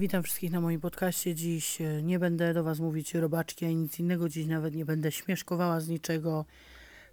Witam 0.00 0.22
wszystkich 0.22 0.50
na 0.50 0.60
moim 0.60 0.80
podcaście. 0.80 1.34
Dziś 1.34 1.80
e, 1.80 2.02
nie 2.02 2.18
będę 2.18 2.54
do 2.54 2.64
Was 2.64 2.80
mówić 2.80 3.14
robaczki, 3.14 3.66
a 3.66 3.68
nic 3.68 3.98
innego. 3.98 4.28
Dziś 4.28 4.46
nawet 4.46 4.74
nie 4.74 4.84
będę 4.84 5.12
śmieszkowała 5.12 5.80
z 5.80 5.88
niczego. 5.88 6.44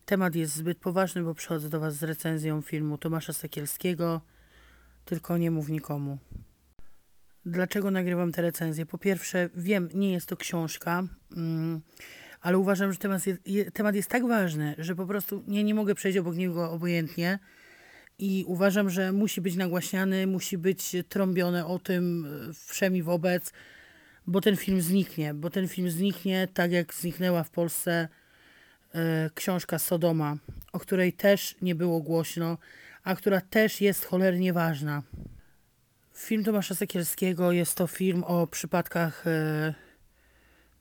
Temat 0.06 0.36
jest 0.36 0.56
zbyt 0.56 0.78
poważny, 0.78 1.24
bo 1.24 1.34
przychodzę 1.34 1.70
do 1.70 1.80
Was 1.80 1.96
z 1.96 2.04
recenzją 2.04 2.62
filmu 2.62 2.98
Tomasza 2.98 3.34
Sekielskiego. 3.34 4.22
Tylko 5.06 5.38
nie 5.38 5.52
mów 5.52 5.70
nikomu. 5.70 6.18
Dlaczego 7.46 7.92
nagrywam 7.92 8.32
tę 8.32 8.42
recenzję? 8.42 8.86
Po 8.86 8.98
pierwsze, 8.98 9.50
wiem, 9.56 9.90
nie 9.94 10.12
jest 10.12 10.28
to 10.28 10.38
książka, 10.38 11.04
mm, 11.38 11.82
ale 12.42 12.58
uważam, 12.58 12.94
że 12.94 13.00
temat 13.00 13.28
jest, 13.28 13.42
temat 13.74 13.96
jest 13.96 14.10
tak 14.10 14.28
ważny, 14.28 14.76
że 14.78 14.96
po 14.96 15.06
prostu 15.06 15.44
nie, 15.48 15.64
nie 15.64 15.76
mogę 15.76 15.96
przejść 15.96 16.18
obok 16.18 16.36
niego 16.36 16.72
obojętnie 16.72 17.40
i 18.20 18.44
uważam, 18.48 18.90
że 18.90 19.12
musi 19.12 19.42
być 19.42 19.56
nagłaśniany, 19.56 20.28
musi 20.28 20.58
być 20.58 20.96
trąbione 21.10 21.66
o 21.66 21.80
tym 21.80 22.28
e, 22.50 22.54
wszemi 22.54 23.04
wobec, 23.04 23.54
bo 24.28 24.42
ten 24.42 24.58
film 24.58 24.82
zniknie, 24.82 25.34
bo 25.34 25.50
ten 25.50 25.68
film 25.68 25.90
zniknie 25.90 26.48
tak 26.54 26.72
jak 26.72 26.94
zniknęła 26.94 27.44
w 27.44 27.50
Polsce 27.50 28.08
e, 28.94 29.30
książka 29.36 29.80
Sodoma, 29.80 30.38
o 30.74 30.80
której 30.80 31.14
też 31.14 31.56
nie 31.62 31.76
było 31.76 32.02
głośno, 32.02 32.58
a 33.04 33.16
która 33.16 33.42
też 33.42 33.82
jest 33.82 34.06
cholernie 34.06 34.54
ważna. 34.54 35.04
Film 36.14 36.44
Tomasza 36.44 36.76
Sekielskiego 36.76 37.52
jest 37.52 37.76
to 37.76 37.88
film 37.88 38.24
o 38.24 38.48
przypadkach 38.48 39.28
e, 39.28 39.74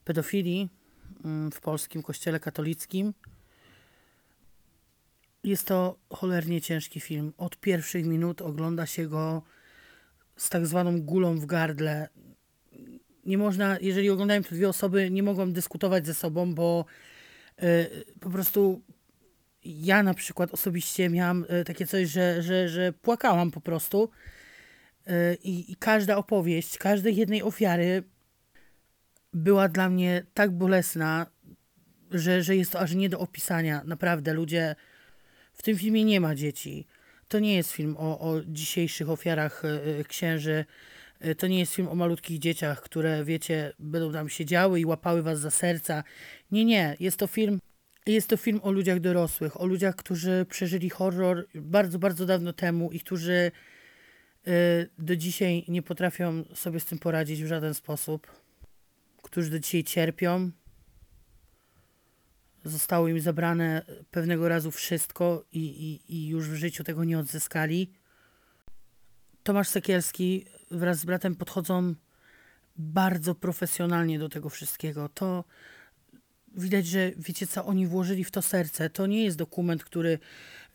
pedofilii 0.03 0.69
mm, 1.25 1.51
w 1.51 1.61
polskim 1.61 2.03
kościele 2.03 2.39
katolickim. 2.39 3.13
Jest 5.47 5.67
to 5.67 5.99
cholernie 6.09 6.61
ciężki 6.61 6.99
film. 6.99 7.33
Od 7.37 7.57
pierwszych 7.57 8.05
minut 8.05 8.41
ogląda 8.41 8.85
się 8.85 9.07
go 9.07 9.43
z 10.37 10.49
tak 10.49 10.67
zwaną 10.67 11.01
gulą 11.01 11.39
w 11.39 11.45
gardle. 11.45 12.09
Nie 13.25 13.37
można, 13.37 13.77
jeżeli 13.81 14.09
oglądają 14.09 14.43
to 14.43 14.55
dwie 14.55 14.69
osoby, 14.69 15.11
nie 15.11 15.23
mogą 15.23 15.51
dyskutować 15.51 16.05
ze 16.05 16.13
sobą, 16.13 16.55
bo 16.55 16.85
y, 17.63 18.05
po 18.19 18.29
prostu 18.29 18.81
ja 19.63 20.03
na 20.03 20.13
przykład 20.13 20.53
osobiście 20.53 21.09
miałam 21.09 21.45
y, 21.61 21.63
takie 21.63 21.87
coś, 21.87 22.09
że, 22.09 22.43
że, 22.43 22.69
że 22.69 22.93
płakałam 22.93 23.51
po 23.51 23.61
prostu. 23.61 24.09
Y, 25.07 25.37
I 25.43 25.75
każda 25.79 26.17
opowieść, 26.17 26.77
każdej 26.77 27.15
jednej 27.15 27.43
ofiary 27.43 28.03
była 29.33 29.69
dla 29.69 29.89
mnie 29.89 30.23
tak 30.33 30.51
bolesna, 30.51 31.25
że, 32.11 32.43
że 32.43 32.55
jest 32.55 32.71
to 32.71 32.79
aż 32.79 32.93
nie 32.93 33.09
do 33.09 33.19
opisania. 33.19 33.81
Naprawdę, 33.85 34.33
ludzie 34.33 34.75
w 35.57 35.61
tym 35.61 35.77
filmie 35.77 36.05
nie 36.05 36.21
ma 36.21 36.35
dzieci. 36.35 36.87
To 37.27 37.39
nie 37.39 37.55
jest 37.55 37.71
film 37.71 37.95
o, 37.97 38.19
o 38.19 38.41
dzisiejszych 38.45 39.09
ofiarach 39.09 39.63
y, 39.65 40.03
księży. 40.07 40.65
Y, 41.25 41.35
to 41.35 41.47
nie 41.47 41.59
jest 41.59 41.73
film 41.73 41.87
o 41.87 41.95
malutkich 41.95 42.39
dzieciach, 42.39 42.81
które, 42.81 43.25
wiecie, 43.25 43.73
będą 43.79 44.13
tam 44.13 44.29
siedziały 44.29 44.79
i 44.79 44.85
łapały 44.85 45.23
was 45.23 45.39
za 45.39 45.51
serca. 45.51 46.03
Nie, 46.51 46.65
nie. 46.65 46.95
Jest 46.99 47.17
to 47.17 47.27
film, 47.27 47.59
jest 48.05 48.27
to 48.27 48.37
film 48.37 48.59
o 48.63 48.71
ludziach 48.71 48.99
dorosłych, 48.99 49.61
o 49.61 49.65
ludziach, 49.65 49.95
którzy 49.95 50.45
przeżyli 50.49 50.89
horror 50.89 51.47
bardzo, 51.55 51.99
bardzo 51.99 52.25
dawno 52.25 52.53
temu 52.53 52.91
i 52.91 52.99
którzy 52.99 53.51
do 54.97 55.15
dzisiaj 55.15 55.65
nie 55.67 55.81
potrafią 55.81 56.43
sobie 56.53 56.79
z 56.79 56.85
tym 56.85 56.99
poradzić 56.99 57.43
w 57.43 57.47
żaden 57.47 57.73
sposób. 57.73 58.27
Którzy 59.21 59.51
do 59.51 59.59
dzisiaj 59.59 59.83
cierpią, 59.83 60.51
zostało 62.67 63.07
im 63.07 63.19
zabrane 63.19 63.81
pewnego 64.11 64.49
razu 64.49 64.71
wszystko 64.71 65.45
i, 65.51 65.59
i, 65.59 66.15
i 66.15 66.27
już 66.27 66.49
w 66.49 66.55
życiu 66.55 66.83
tego 66.83 67.03
nie 67.03 67.19
odzyskali. 67.19 67.91
Tomasz 69.43 69.67
Sekielski 69.67 70.45
wraz 70.71 70.99
z 70.99 71.05
bratem 71.05 71.35
podchodzą 71.35 71.93
bardzo 72.75 73.35
profesjonalnie 73.35 74.19
do 74.19 74.29
tego 74.29 74.49
wszystkiego. 74.49 75.09
To 75.09 75.43
widać, 76.55 76.87
że 76.87 77.11
wiecie 77.17 77.47
co, 77.47 77.65
oni 77.65 77.87
włożyli 77.87 78.23
w 78.23 78.31
to 78.31 78.41
serce. 78.41 78.89
To 78.89 79.07
nie 79.07 79.23
jest 79.23 79.37
dokument, 79.37 79.83
który 79.83 80.19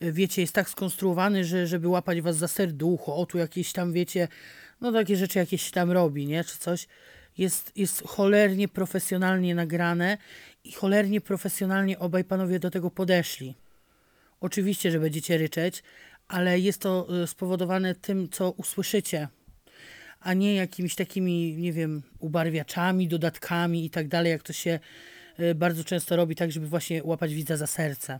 wiecie, 0.01 0.41
jest 0.41 0.53
tak 0.53 0.69
skonstruowany, 0.69 1.45
że 1.45 1.67
żeby 1.67 1.87
łapać 1.87 2.21
was 2.21 2.37
za 2.37 2.47
serducho, 2.47 3.15
o 3.15 3.25
tu 3.25 3.37
jakieś 3.37 3.73
tam, 3.73 3.93
wiecie, 3.93 4.27
no 4.81 4.91
takie 4.91 5.17
rzeczy 5.17 5.39
jakieś 5.39 5.71
tam 5.71 5.91
robi, 5.91 6.27
nie, 6.27 6.43
czy 6.43 6.57
coś 6.57 6.87
jest, 7.37 7.71
jest 7.75 8.03
cholernie 8.07 8.67
profesjonalnie 8.67 9.55
nagrane 9.55 10.17
i 10.63 10.71
cholernie 10.71 11.21
profesjonalnie 11.21 11.99
obaj 11.99 12.23
panowie 12.23 12.59
do 12.59 12.71
tego 12.71 12.91
podeszli. 12.91 13.55
Oczywiście, 14.41 14.91
że 14.91 14.99
będziecie 14.99 15.37
ryczeć, 15.37 15.83
ale 16.27 16.59
jest 16.59 16.81
to 16.81 17.23
y, 17.23 17.27
spowodowane 17.27 17.95
tym, 17.95 18.29
co 18.29 18.51
usłyszycie, 18.51 19.27
a 20.19 20.33
nie 20.33 20.55
jakimiś 20.55 20.95
takimi, 20.95 21.57
nie 21.57 21.73
wiem, 21.73 22.03
ubarwiaczami, 22.19 23.07
dodatkami 23.07 23.85
i 23.85 23.89
tak 23.89 24.07
dalej, 24.07 24.31
jak 24.31 24.43
to 24.43 24.53
się 24.53 24.79
y, 25.39 25.55
bardzo 25.55 25.83
często 25.83 26.15
robi, 26.15 26.35
tak, 26.35 26.51
żeby 26.51 26.67
właśnie 26.67 27.03
łapać 27.03 27.33
widza 27.33 27.57
za 27.57 27.67
serce. 27.67 28.19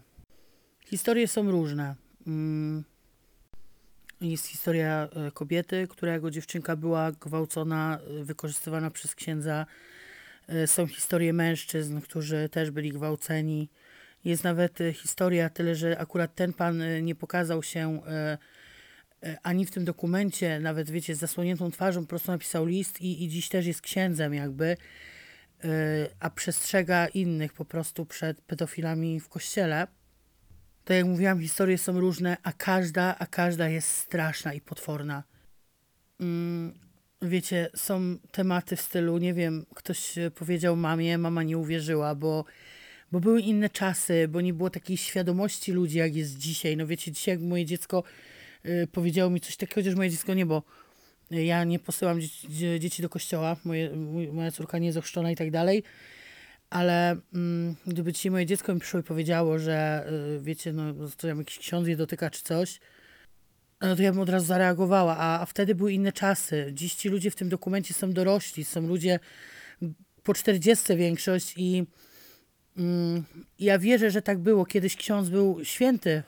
Historie 0.85 1.27
są 1.27 1.51
różne. 1.51 1.95
Mm, 2.27 2.83
jest 4.21 4.47
historia 4.47 5.09
e, 5.15 5.31
kobiety, 5.31 5.87
która 5.89 6.13
jako 6.13 6.31
dziewczynka 6.31 6.75
była 6.75 7.11
gwałcona, 7.11 7.99
wykorzystywana 8.23 8.91
przez 8.91 9.15
księdza. 9.15 9.65
E, 10.47 10.67
są 10.67 10.87
historie 10.87 11.33
mężczyzn, 11.33 12.01
którzy 12.01 12.49
też 12.49 12.71
byli 12.71 12.91
gwałceni. 12.91 13.69
Jest 14.25 14.43
nawet 14.43 14.79
historia, 14.93 15.49
tyle 15.49 15.75
że 15.75 15.99
akurat 15.99 16.35
ten 16.35 16.53
pan 16.53 16.83
nie 17.01 17.15
pokazał 17.15 17.63
się 17.63 18.01
ani 19.43 19.65
w 19.65 19.71
tym 19.71 19.85
dokumencie, 19.85 20.59
nawet 20.59 20.91
wiecie, 20.91 21.15
z 21.15 21.19
zasłoniętą 21.19 21.71
twarzą, 21.71 22.01
po 22.01 22.07
prostu 22.07 22.31
napisał 22.31 22.65
list 22.65 23.01
i, 23.01 23.23
i 23.23 23.29
dziś 23.29 23.49
też 23.49 23.65
jest 23.65 23.81
księdzem 23.81 24.33
jakby, 24.33 24.77
a 26.19 26.29
przestrzega 26.29 27.07
innych 27.07 27.53
po 27.53 27.65
prostu 27.65 28.05
przed 28.05 28.41
pedofilami 28.41 29.19
w 29.19 29.29
kościele. 29.29 29.87
Tak 30.85 30.97
jak 30.97 31.05
mówiłam, 31.05 31.39
historie 31.39 31.77
są 31.77 31.99
różne, 31.99 32.37
a 32.43 32.53
każda, 32.53 33.15
a 33.19 33.25
każda 33.25 33.69
jest 33.69 33.87
straszna 33.87 34.53
i 34.53 34.61
potworna. 34.61 35.23
Mm, 36.19 36.79
wiecie, 37.29 37.69
są 37.75 38.17
tematy 38.31 38.75
w 38.75 38.81
stylu, 38.81 39.17
nie 39.17 39.33
wiem, 39.33 39.65
ktoś 39.75 40.15
powiedział 40.35 40.75
mamie, 40.75 41.17
mama 41.17 41.43
nie 41.43 41.57
uwierzyła, 41.57 42.15
bo, 42.15 42.45
bo 43.11 43.19
były 43.19 43.41
inne 43.41 43.69
czasy, 43.69 44.27
bo 44.27 44.41
nie 44.41 44.53
było 44.53 44.69
takiej 44.69 44.97
świadomości 44.97 45.71
ludzi, 45.71 45.97
jak 45.97 46.15
jest 46.15 46.37
dzisiaj. 46.37 46.77
No 46.77 46.87
wiecie, 46.87 47.11
dzisiaj 47.11 47.35
jak 47.35 47.41
moje 47.41 47.65
dziecko 47.65 48.03
y, 48.65 48.87
powiedziało 48.91 49.29
mi 49.29 49.39
coś 49.39 49.57
takiego, 49.57 49.81
chociaż 49.81 49.95
moje 49.95 50.09
dziecko 50.09 50.33
nie, 50.33 50.45
bo 50.45 50.63
ja 51.31 51.63
nie 51.63 51.79
posyłam 51.79 52.21
dzieci, 52.21 52.47
dzieci 52.79 53.01
do 53.01 53.09
kościoła, 53.09 53.55
moje, 53.65 53.95
moja 54.31 54.51
córka 54.51 54.79
nie 54.79 54.85
jest 54.85 54.97
ochrzczona 54.97 55.31
i 55.31 55.35
tak 55.35 55.51
dalej, 55.51 55.83
ale 56.69 57.17
mm, 57.33 57.75
gdyby 57.87 58.13
ci 58.13 58.31
moje 58.31 58.45
dziecko 58.45 58.73
mi 58.73 58.79
przyszło 58.79 58.99
i 58.99 59.03
powiedziało, 59.03 59.59
że 59.59 60.05
y, 60.37 60.41
wiecie, 60.41 60.73
no 60.73 60.93
to 61.17 61.27
jakiś 61.27 61.59
ksiądz 61.59 61.87
je 61.87 61.95
dotyka 61.95 62.29
czy 62.29 62.43
coś, 62.43 62.79
no 63.87 63.95
to 63.95 64.01
ja 64.01 64.11
bym 64.11 64.21
od 64.21 64.29
razu 64.29 64.45
zareagowała, 64.45 65.17
a, 65.17 65.41
a 65.41 65.45
wtedy 65.45 65.75
były 65.75 65.93
inne 65.93 66.11
czasy. 66.11 66.71
Dziś 66.73 66.95
ci 66.95 67.09
ludzie 67.09 67.31
w 67.31 67.35
tym 67.35 67.49
dokumencie 67.49 67.93
są 67.93 68.13
dorośli, 68.13 68.65
są 68.65 68.87
ludzie 68.87 69.19
po 70.23 70.33
czterdziestce 70.33 70.95
większość 70.95 71.53
i 71.57 71.85
mm, 72.77 73.23
ja 73.59 73.79
wierzę, 73.79 74.11
że 74.11 74.21
tak 74.21 74.39
było. 74.39 74.65
Kiedyś 74.65 74.95
ksiądz 74.95 75.29
był 75.29 75.59
święty. 75.63 76.23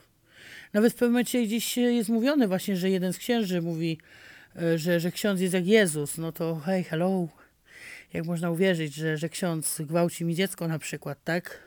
Nawet 0.73 0.93
w 0.93 0.95
pewnym 0.95 1.11
momencie 1.11 1.43
gdzieś 1.43 1.77
jest 1.77 2.09
mówione 2.09 2.47
właśnie, 2.47 2.77
że 2.77 2.89
jeden 2.89 3.13
z 3.13 3.17
księży 3.17 3.61
mówi, 3.61 3.97
y, 4.61 4.77
że, 4.77 4.99
że 4.99 5.11
ksiądz 5.11 5.41
jest 5.41 5.53
jak 5.53 5.67
Jezus. 5.67 6.17
No 6.17 6.31
to 6.31 6.55
hej, 6.55 6.83
hello 6.83 7.27
jak 8.15 8.25
można 8.25 8.51
uwierzyć, 8.51 8.93
że, 8.93 9.17
że 9.17 9.29
ksiądz 9.29 9.81
gwałci 9.81 10.25
mi 10.25 10.35
dziecko 10.35 10.67
na 10.67 10.79
przykład, 10.79 11.23
tak? 11.23 11.64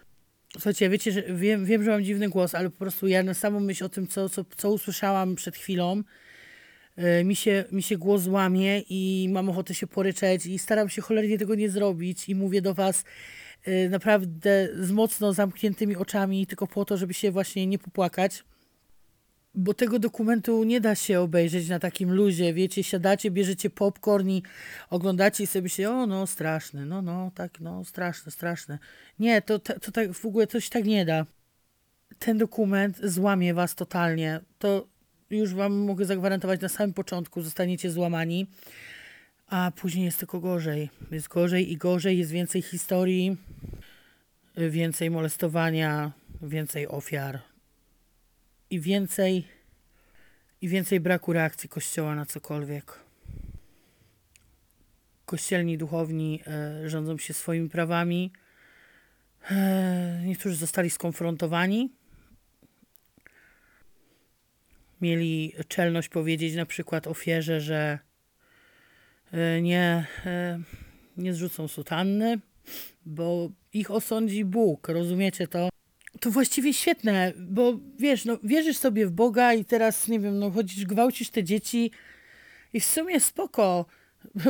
Słuchajcie, 0.53 0.89
wiecie, 0.89 1.13
że 1.13 1.23
wiem, 1.23 1.65
wiem, 1.65 1.85
że 1.85 1.91
mam 1.91 2.05
dziwny 2.05 2.29
głos, 2.29 2.55
ale 2.55 2.71
po 2.71 2.79
prostu 2.79 3.07
ja 3.07 3.23
na 3.23 3.35
samą 3.35 3.61
myśl 3.61 3.85
o 3.85 3.89
tym, 3.89 4.07
co, 4.07 4.29
co, 4.29 4.45
co 4.57 4.73
usłyszałam 4.73 5.35
przed 5.35 5.57
chwilą, 5.57 6.03
yy, 6.97 7.25
mi, 7.25 7.37
się, 7.37 7.65
mi 7.73 7.83
się 7.83 7.99
głos 7.99 8.27
łamie 8.27 8.83
i 8.89 9.29
mam 9.33 9.49
ochotę 9.49 9.75
się 9.75 9.87
poryczeć 9.87 10.47
i 10.47 10.59
staram 10.59 10.89
się 10.89 11.03
cholernie 11.03 11.39
tego 11.39 11.55
nie 11.55 11.71
zrobić 11.71 12.29
i 12.29 12.35
mówię 12.35 12.63
do 12.63 12.75
was 12.75 13.05
yy, 13.67 13.89
naprawdę 13.89 14.69
z 14.81 14.91
mocno 14.91 15.33
zamkniętymi 15.33 15.97
oczami, 15.97 16.47
tylko 16.47 16.67
po 16.67 16.85
to, 16.85 16.97
żeby 16.97 17.15
się 17.15 17.31
właśnie 17.31 17.67
nie 17.67 17.79
popłakać 17.79 18.45
bo 19.55 19.75
tego 19.75 19.99
dokumentu 19.99 20.65
nie 20.65 20.81
da 20.81 20.95
się 20.95 21.21
obejrzeć 21.21 21.69
na 21.69 21.79
takim 21.79 22.13
luzie, 22.13 22.55
wiecie, 22.55 22.85
siadacie, 22.85 23.31
bierzecie 23.31 23.71
popcorn 23.71 24.29
i 24.29 24.43
oglądacie 24.91 25.45
i 25.45 25.47
sobie 25.47 25.69
się, 25.69 25.91
o 25.91 26.07
no, 26.07 26.27
straszne, 26.27 26.87
no, 26.87 27.03
no, 27.03 27.31
tak, 27.35 27.61
no, 27.61 27.85
straszne, 27.85 28.33
straszne. 28.33 28.79
Nie, 29.19 29.43
to, 29.43 29.59
to, 29.59 29.81
to 29.81 29.93
tak 29.93 30.13
w 30.13 30.27
ogóle 30.27 30.47
coś 30.47 30.69
tak 30.69 30.85
nie 30.85 31.05
da. 31.05 31.27
Ten 32.19 32.39
dokument 32.39 33.01
złamie 33.03 33.55
was 33.55 33.75
totalnie. 33.75 34.41
To 34.59 34.87
już 35.31 35.55
wam 35.55 35.73
mogę 35.77 36.05
zagwarantować 36.05 36.61
na 36.61 36.69
samym 36.69 36.95
początku, 36.95 37.43
zostaniecie 37.43 37.91
złamani, 37.91 38.47
a 39.47 39.73
później 39.77 40.05
jest 40.05 40.19
tylko 40.19 40.41
gorzej. 40.41 40.91
Jest 41.11 41.29
gorzej 41.29 41.73
i 41.73 41.77
gorzej, 41.77 42.19
jest 42.19 42.31
więcej 42.31 42.63
historii, 42.63 43.37
więcej 44.57 45.11
molestowania, 45.11 46.13
więcej 46.43 46.89
ofiar 46.89 47.48
i 48.71 48.81
więcej, 48.81 49.45
i 50.61 50.69
więcej 50.69 51.01
braku 51.01 51.33
reakcji 51.33 51.69
Kościoła 51.69 52.15
na 52.15 52.27
cokolwiek. 52.27 52.99
kościelni 55.27 55.79
duchowni 55.79 56.41
e, 56.47 56.89
rządzą 56.89 57.19
się 57.19 57.35
swoimi 57.35 57.69
prawami. 57.69 58.33
E, 59.51 60.23
niektórzy 60.25 60.57
zostali 60.57 60.91
skonfrontowani. 60.91 61.93
Mieli 65.01 65.53
czelność 65.69 66.09
powiedzieć 66.09 66.55
na 66.55 66.67
przykład 66.67 67.07
ofierze, 67.07 67.61
że 67.61 67.99
e, 69.33 69.63
nie, 69.63 70.07
e, 70.27 70.61
nie 71.17 71.35
zrzucą 71.35 71.69
sutanny, 71.69 72.41
bo 73.07 73.51
ich 73.73 73.91
osądzi 73.91 74.45
Bóg. 74.45 74.89
Rozumiecie 74.89 75.49
to? 75.49 75.69
To 76.21 76.31
właściwie 76.31 76.75
świetne, 76.75 77.33
bo 77.37 77.79
wiesz, 77.99 78.25
no, 78.25 78.39
wierzysz 78.43 78.77
sobie 78.77 79.07
w 79.07 79.11
Boga 79.11 79.55
i 79.55 79.65
teraz, 79.65 80.09
nie 80.09 80.21
wiem, 80.21 80.39
no 80.39 80.51
chodzisz, 80.51 80.85
gwałcisz 80.85 81.31
te 81.31 81.45
dzieci 81.45 81.91
i 82.73 82.81
w 82.81 82.85
sumie 82.85 83.21
spoko, 83.21 83.87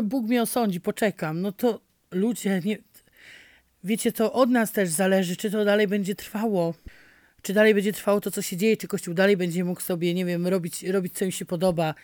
Bóg 0.03 0.27
mnie 0.27 0.43
osądzi, 0.43 0.81
poczekam. 0.81 1.41
No 1.41 1.53
to 1.53 1.81
ludzie, 2.11 2.61
nie, 2.65 2.79
wiecie, 3.85 4.13
to 4.13 4.33
od 4.33 4.51
nas 4.51 4.73
też 4.73 4.89
zależy, 4.89 5.37
czy 5.37 5.51
to 5.51 5.65
dalej 5.65 5.87
będzie 5.87 6.15
trwało. 6.15 6.75
Czy 7.43 7.53
dalej 7.53 7.75
będzie 7.75 7.93
trwało 7.93 8.21
to, 8.21 8.31
co 8.31 8.43
się 8.43 8.57
dzieje, 8.57 8.77
czy 8.77 8.89
Kościół 8.89 9.15
dalej 9.15 9.37
będzie 9.37 9.65
mógł 9.65 9.81
sobie, 9.81 10.15
nie 10.15 10.25
wiem, 10.25 10.47
robić, 10.47 10.83
robić 10.83 11.15
co 11.15 11.25
im 11.25 11.31
się 11.31 11.45
podoba, 11.45 11.95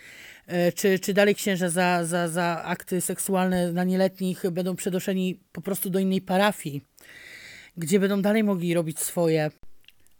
e, 0.47 0.73
czy, 0.73 0.99
czy 0.99 1.15
dalej 1.15 1.35
księża 1.35 1.69
za, 1.69 2.05
za, 2.05 2.29
za 2.29 2.63
akty 2.65 3.01
seksualne 3.01 3.73
na 3.73 3.85
nieletnich 3.85 4.43
będą 4.51 4.77
przedoszeni 4.77 5.41
po 5.53 5.61
prostu 5.61 5.91
do 5.91 5.99
innej 5.99 6.21
parafii, 6.21 6.83
gdzie 7.77 8.01
będą 8.01 8.23
dalej 8.23 8.45
mogli 8.45 8.75
robić 8.75 8.99
swoje. 8.99 9.51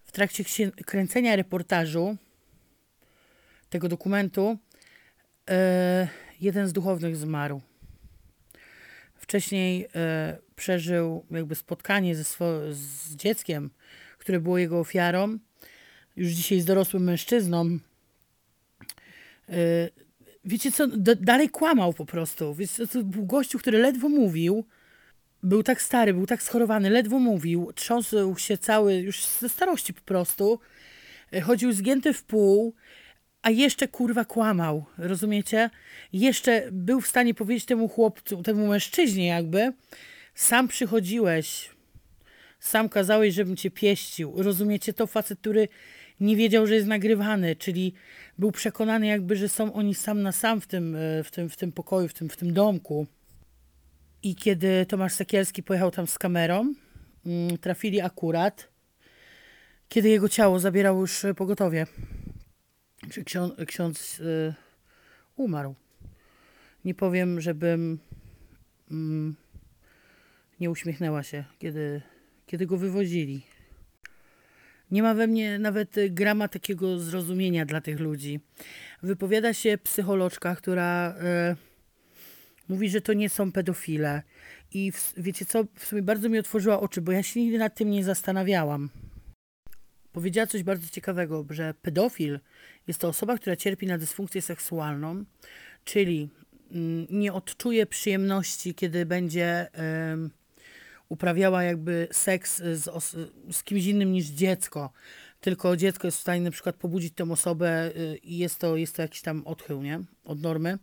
W 0.05 0.13
trakcie 0.13 0.45
kręcenia 0.87 1.37
reportażu 1.37 2.17
tego 3.71 3.89
dokumentu 3.89 4.59
yy, 5.49 5.55
jeden 6.41 6.69
z 6.69 6.73
duchownych 6.73 7.17
zmarł. 7.17 7.61
Wcześniej 9.25 9.87
e, 9.95 10.39
przeżył 10.57 11.25
jakby 11.31 11.55
spotkanie 11.55 12.17
ze 12.17 12.25
z 12.71 13.17
dzieckiem, 13.17 13.71
które 14.19 14.41
było 14.41 14.59
jego 14.59 14.81
ofiarą. 14.81 15.39
Już 16.17 16.31
dzisiaj 16.31 16.61
z 16.61 16.65
dorosłym 16.65 17.05
mężczyzną. 17.05 17.79
E, 19.49 19.59
wiecie 20.45 20.73
co, 20.73 20.87
dalej 21.17 21.49
kłamał 21.49 21.93
po 21.93 22.07
prostu. 22.07 22.55
Wiecie, 22.55 22.87
to 22.87 23.03
był 23.03 23.27
gościu, 23.27 23.59
który 23.59 23.79
ledwo 23.79 24.09
mówił. 24.09 24.65
Był 25.45 25.63
tak 25.63 25.83
stary, 25.83 26.15
był 26.15 26.27
tak 26.27 26.43
schorowany, 26.43 26.91
ledwo 26.91 27.19
mówił. 27.19 27.73
Trząsł 27.75 28.39
się 28.39 28.59
cały, 28.59 28.95
już 28.95 29.25
ze 29.27 29.49
starości 29.49 29.95
po 29.95 30.01
prostu. 30.01 30.61
E, 31.33 31.41
chodził 31.41 31.73
zgięty 31.73 32.13
w 32.13 32.23
pół 32.23 32.75
a 33.45 33.51
jeszcze 33.51 33.89
kurwa 33.89 34.25
kłamał, 34.25 34.85
rozumiecie? 34.99 35.71
Jeszcze 36.13 36.69
był 36.73 37.01
w 37.01 37.07
stanie 37.07 37.35
powiedzieć 37.35 37.65
temu 37.65 37.89
chłopcu, 37.89 38.43
temu 38.43 38.67
mężczyźnie 38.67 39.27
jakby, 39.27 39.73
sam 40.35 40.69
przychodziłeś, 40.69 41.71
sam 42.61 42.89
kazałeś, 42.89 43.35
żebym 43.35 43.57
cię 43.57 43.71
pieścił. 43.71 44.33
Rozumiecie? 44.37 44.93
To 44.93 45.07
facet, 45.07 45.41
który 45.41 45.69
nie 46.21 46.37
wiedział, 46.37 46.67
że 46.67 46.75
jest 46.75 46.87
nagrywany, 46.87 47.57
czyli 47.57 47.93
był 48.39 48.53
przekonany 48.53 49.07
jakby, 49.07 49.37
że 49.37 49.49
są 49.49 49.73
oni 49.73 49.95
sam 49.95 50.23
na 50.23 50.33
sam 50.33 50.61
w 50.61 50.67
tym, 50.67 50.97
e, 50.97 51.25
w 51.25 51.31
tym, 51.31 51.49
w 51.49 51.57
tym 51.57 51.73
pokoju, 51.73 52.09
w 52.09 52.15
tym, 52.15 52.29
w 52.29 52.37
tym 52.37 52.53
domku. 52.53 53.07
I 54.25 54.35
kiedy 54.35 54.87
Tomasz 54.87 55.13
Sekielski 55.13 55.63
pojechał 55.63 55.91
tam 55.91 56.07
z 56.07 56.19
kamerą, 56.19 56.75
mm, 57.27 57.59
trafili 57.59 58.01
akurat, 58.01 58.69
kiedy 59.89 60.09
jego 60.09 60.29
ciało 60.29 60.59
zabierał 60.59 61.01
już 61.01 61.27
pogotowie 61.37 61.87
czy 63.11 63.25
ksiądz, 63.25 63.55
ksiądz 63.67 64.21
y, 64.21 64.55
umarł. 65.37 65.75
Nie 66.85 66.95
powiem, 66.95 67.41
żebym 67.41 67.99
mm, 68.91 69.37
nie 70.61 70.71
uśmiechnęła 70.71 71.23
się, 71.23 71.45
kiedy, 71.59 72.03
kiedy 72.47 72.67
go 72.67 72.77
wywozili. 72.77 73.43
Nie 74.91 75.03
ma 75.03 75.15
we 75.15 75.27
mnie 75.27 75.59
nawet 75.59 75.97
grama 76.11 76.49
takiego 76.49 76.99
zrozumienia 76.99 77.67
dla 77.67 77.81
tych 77.81 78.01
ludzi. 78.01 78.41
Wypowiada 79.03 79.55
się 79.55 79.79
psycholożka, 79.79 80.57
która 80.57 81.15
y, 81.53 81.74
mówi, 82.69 82.91
że 82.91 83.01
to 83.01 83.13
nie 83.13 83.29
są 83.29 83.53
pedofile. 83.53 84.23
I 84.73 84.93
w, 84.93 85.15
wiecie 85.17 85.45
co, 85.45 85.65
w 85.75 85.85
sumie 85.85 86.03
bardzo 86.03 86.29
mi 86.29 86.39
otworzyła 86.39 86.81
oczy, 86.81 87.01
bo 87.01 87.13
ja 87.13 87.23
się 87.23 87.41
nigdy 87.41 87.59
nad 87.59 87.75
tym 87.75 87.91
nie 87.91 88.05
zastanawiałam. 88.05 88.91
Powiedziała 90.13 90.47
coś 90.47 90.63
bardzo 90.63 90.89
ciekawego, 90.89 91.47
że 91.51 91.75
pedofil 91.83 92.41
jest 92.87 93.01
to 93.01 93.09
osoba, 93.09 93.39
która 93.39 93.57
cierpi 93.57 93.87
na 93.87 93.99
dysfunkcję 93.99 94.43
seksualną, 94.43 95.25
czyli 95.85 96.29
mm, 96.73 97.07
nie 97.11 97.33
odczuje 97.33 97.87
przyjemności, 97.87 98.75
kiedy 98.75 99.07
będzie 99.07 99.67
uprawiała 101.09 101.63
jakby 101.63 102.09
seks 102.13 102.57
z, 102.57 103.11
z 103.51 103.65
kimś 103.65 103.85
innym 103.87 104.13
niż 104.13 104.27
dziecko, 104.27 104.93
tylko 105.41 105.77
dziecko 105.77 106.07
jest 106.07 106.19
w 106.19 106.21
stanie 106.21 106.41
na 106.41 106.51
przykład 106.51 106.77
pobudzić 106.77 107.15
tę 107.15 107.31
osobę 107.31 107.91
y, 107.97 108.17
i 108.17 108.39
jest 108.39 108.59
to, 108.59 108.77
jest 108.77 108.97
to 108.97 109.03
jakiś 109.03 109.23
tam 109.23 109.47
odchył, 109.47 109.83
nie? 109.83 110.01
Od 110.25 110.43
normy. 110.43 110.79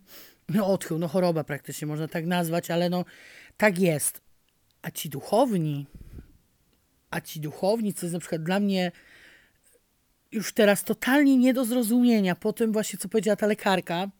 No 0.48 0.66
odchył, 0.66 0.98
no 0.98 1.08
choroba 1.08 1.44
praktycznie 1.44 1.86
można 1.86 2.08
tak 2.08 2.26
nazwać, 2.26 2.70
ale 2.70 2.90
no 2.90 3.04
tak 3.56 3.78
jest. 3.78 4.20
A 4.82 4.90
ci 4.90 5.08
duchowni, 5.08 5.86
a 7.10 7.20
ci 7.20 7.40
duchowni, 7.40 7.94
co 7.94 8.06
jest 8.06 8.14
na 8.14 8.20
przykład 8.20 8.42
dla 8.42 8.60
mnie 8.60 8.92
już 10.32 10.52
teraz 10.52 10.84
totalnie 10.84 11.36
nie 11.36 11.54
do 11.54 11.64
zrozumienia 11.64 12.34
po 12.34 12.52
tym 12.52 12.72
właśnie, 12.72 12.98
co 12.98 13.08
powiedziała 13.08 13.36
ta 13.36 13.46
lekarka. 13.46 14.10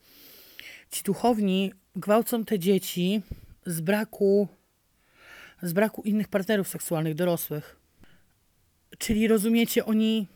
Ci 0.90 1.02
duchowni 1.02 1.72
gwałcą 1.96 2.44
te 2.44 2.58
dzieci 2.58 3.22
z 3.66 3.80
braku, 3.80 4.48
z 5.62 5.72
braku 5.72 6.02
innych 6.02 6.28
partnerów 6.28 6.68
seksualnych, 6.68 7.14
dorosłych. 7.14 7.76
Czyli 8.98 9.28
rozumiecie, 9.28 9.84
oni, 9.84 10.26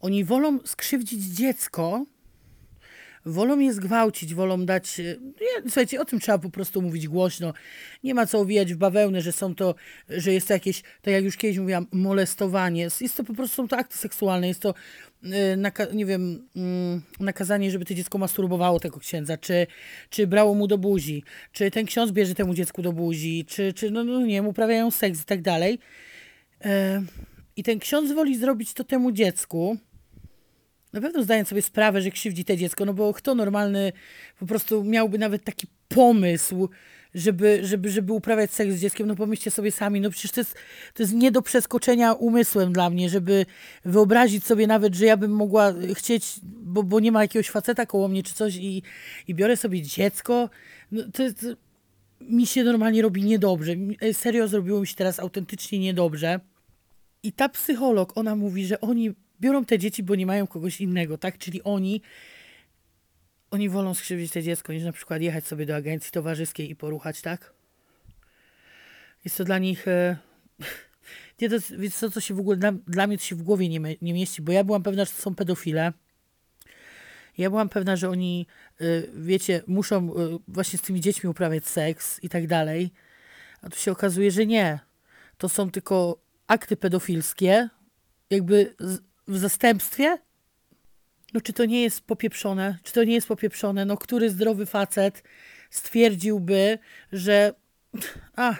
oni 0.00 0.24
wolą 0.24 0.58
skrzywdzić 0.64 1.24
dziecko, 1.24 2.04
wolą 3.24 3.58
je 3.58 3.72
zgwałcić, 3.72 4.34
wolą 4.34 4.66
dać. 4.66 5.00
E, 5.00 5.16
słuchajcie, 5.62 6.00
o 6.00 6.04
tym 6.04 6.20
trzeba 6.20 6.38
po 6.38 6.50
prostu 6.50 6.82
mówić 6.82 7.08
głośno. 7.08 7.52
Nie 8.04 8.14
ma 8.14 8.26
co 8.26 8.38
owijać 8.38 8.74
w 8.74 8.76
bawełnę, 8.76 9.20
że 9.20 9.32
są 9.32 9.54
to, 9.54 9.74
że 10.08 10.32
jest 10.32 10.48
to 10.48 10.54
jakieś, 10.54 10.82
tak 11.02 11.14
jak 11.14 11.24
już 11.24 11.36
kiedyś 11.36 11.58
mówiłam, 11.58 11.86
molestowanie. 11.92 12.82
Jest 13.00 13.16
to 13.16 13.24
po 13.24 13.34
prostu 13.34 13.56
są 13.56 13.68
to 13.68 13.76
akty 13.76 13.98
seksualne, 13.98 14.48
jest 14.48 14.62
to 14.62 14.74
e, 15.24 15.94
nie 15.94 16.06
wiem, 16.06 16.48
mm, 16.56 17.02
nakazanie, 17.20 17.70
żeby 17.70 17.84
to 17.84 17.94
dziecko 17.94 18.18
masturbowało 18.18 18.80
tego 18.80 19.00
księdza, 19.00 19.38
czy, 19.38 19.66
czy 20.10 20.26
brało 20.26 20.54
mu 20.54 20.66
do 20.66 20.78
buzi, 20.78 21.22
czy 21.52 21.70
ten 21.70 21.86
ksiądz 21.86 22.12
bierze 22.12 22.34
temu 22.34 22.54
dziecku 22.54 22.82
do 22.82 22.92
buzi, 22.92 23.44
czy, 23.48 23.72
czy 23.72 23.90
no, 23.90 24.04
no 24.04 24.20
nie 24.20 24.34
wiem, 24.34 24.46
uprawiają 24.46 24.90
seks 24.90 25.22
i 25.22 25.24
tak 25.24 25.42
dalej. 25.42 25.78
E, 26.64 27.02
I 27.56 27.62
ten 27.62 27.78
ksiądz 27.78 28.12
woli 28.12 28.38
zrobić 28.38 28.74
to 28.74 28.84
temu 28.84 29.12
dziecku, 29.12 29.78
na 30.92 31.00
pewno 31.00 31.22
zdając 31.22 31.48
sobie 31.48 31.62
sprawę, 31.62 32.02
że 32.02 32.10
krzywdzi 32.10 32.44
te 32.44 32.56
dziecko, 32.56 32.84
no 32.84 32.94
bo 32.94 33.14
kto 33.14 33.34
normalny 33.34 33.92
po 34.38 34.46
prostu 34.46 34.84
miałby 34.84 35.18
nawet 35.18 35.44
taki 35.44 35.66
pomysł, 35.88 36.68
żeby, 37.14 37.60
żeby, 37.62 37.90
żeby 37.90 38.12
uprawiać 38.12 38.50
seks 38.50 38.74
z 38.74 38.80
dzieckiem, 38.80 39.06
no 39.06 39.16
pomyślcie 39.16 39.50
sobie 39.50 39.72
sami, 39.72 40.00
no 40.00 40.10
przecież 40.10 40.30
to 40.32 40.40
jest, 40.40 40.54
to 40.94 41.02
jest 41.02 41.14
nie 41.14 41.30
do 41.30 41.42
przeskoczenia 41.42 42.12
umysłem 42.12 42.72
dla 42.72 42.90
mnie, 42.90 43.08
żeby 43.08 43.46
wyobrazić 43.84 44.44
sobie 44.44 44.66
nawet, 44.66 44.94
że 44.94 45.06
ja 45.06 45.16
bym 45.16 45.30
mogła 45.30 45.74
chcieć, 45.94 46.40
bo, 46.42 46.82
bo 46.82 47.00
nie 47.00 47.12
ma 47.12 47.22
jakiegoś 47.22 47.50
faceta 47.50 47.86
koło 47.86 48.08
mnie 48.08 48.22
czy 48.22 48.34
coś 48.34 48.56
i, 48.56 48.82
i 49.28 49.34
biorę 49.34 49.56
sobie 49.56 49.82
dziecko, 49.82 50.50
no 50.92 51.02
to, 51.02 51.22
to 51.32 51.46
mi 52.20 52.46
się 52.46 52.64
normalnie 52.64 53.02
robi 53.02 53.24
niedobrze. 53.24 53.72
Serio 54.12 54.48
zrobiło 54.48 54.80
mi 54.80 54.86
się 54.86 54.94
teraz 54.94 55.20
autentycznie 55.20 55.78
niedobrze. 55.78 56.40
I 57.22 57.32
ta 57.32 57.48
psycholog, 57.48 58.16
ona 58.16 58.36
mówi, 58.36 58.66
że 58.66 58.80
oni 58.80 59.14
biorą 59.40 59.64
te 59.64 59.78
dzieci, 59.78 60.02
bo 60.02 60.14
nie 60.14 60.26
mają 60.26 60.46
kogoś 60.46 60.80
innego, 60.80 61.18
tak? 61.18 61.38
Czyli 61.38 61.62
oni 61.62 62.02
oni 63.50 63.68
wolą 63.68 63.94
skrzywdzić 63.94 64.32
te 64.32 64.42
dziecko, 64.42 64.72
niż 64.72 64.84
na 64.84 64.92
przykład 64.92 65.22
jechać 65.22 65.46
sobie 65.46 65.66
do 65.66 65.76
agencji 65.76 66.12
towarzyskiej 66.12 66.70
i 66.70 66.76
poruchać, 66.76 67.20
tak? 67.20 67.52
Jest 69.24 69.36
to 69.36 69.44
dla 69.44 69.58
nich... 69.58 69.88
E, 69.88 70.16
nie, 71.40 71.50
to, 71.50 71.56
więc 71.78 72.00
to, 72.00 72.10
co 72.10 72.20
się 72.20 72.34
w 72.34 72.40
ogóle 72.40 72.56
dla, 72.56 72.72
dla 72.72 73.06
mnie 73.06 73.18
to 73.18 73.24
się 73.24 73.36
w 73.36 73.42
głowie 73.42 73.68
nie, 73.68 73.80
nie 74.02 74.14
mieści, 74.14 74.42
bo 74.42 74.52
ja 74.52 74.64
byłam 74.64 74.82
pewna, 74.82 75.04
że 75.04 75.12
to 75.12 75.22
są 75.22 75.34
pedofile. 75.34 75.92
Ja 77.38 77.50
byłam 77.50 77.68
pewna, 77.68 77.96
że 77.96 78.10
oni, 78.10 78.46
e, 78.80 78.84
wiecie, 79.14 79.62
muszą 79.66 80.14
e, 80.14 80.38
właśnie 80.48 80.78
z 80.78 80.82
tymi 80.82 81.00
dziećmi 81.00 81.30
uprawiać 81.30 81.66
seks 81.66 82.22
i 82.22 82.28
tak 82.28 82.46
dalej. 82.46 82.90
A 83.62 83.70
tu 83.70 83.78
się 83.78 83.92
okazuje, 83.92 84.30
że 84.30 84.46
nie. 84.46 84.78
To 85.38 85.48
są 85.48 85.70
tylko 85.70 86.22
akty 86.46 86.76
pedofilskie, 86.76 87.68
jakby 88.30 88.74
w 89.30 89.38
zastępstwie? 89.38 90.18
No 91.34 91.40
czy 91.40 91.52
to 91.52 91.64
nie 91.64 91.82
jest 91.82 92.00
popieprzone? 92.00 92.78
Czy 92.82 92.92
to 92.92 93.04
nie 93.04 93.14
jest 93.14 93.28
popieprzone? 93.28 93.84
No 93.84 93.96
który 93.96 94.30
zdrowy 94.30 94.66
facet 94.66 95.22
stwierdziłby, 95.70 96.78
że 97.12 97.54
a, 98.36 98.54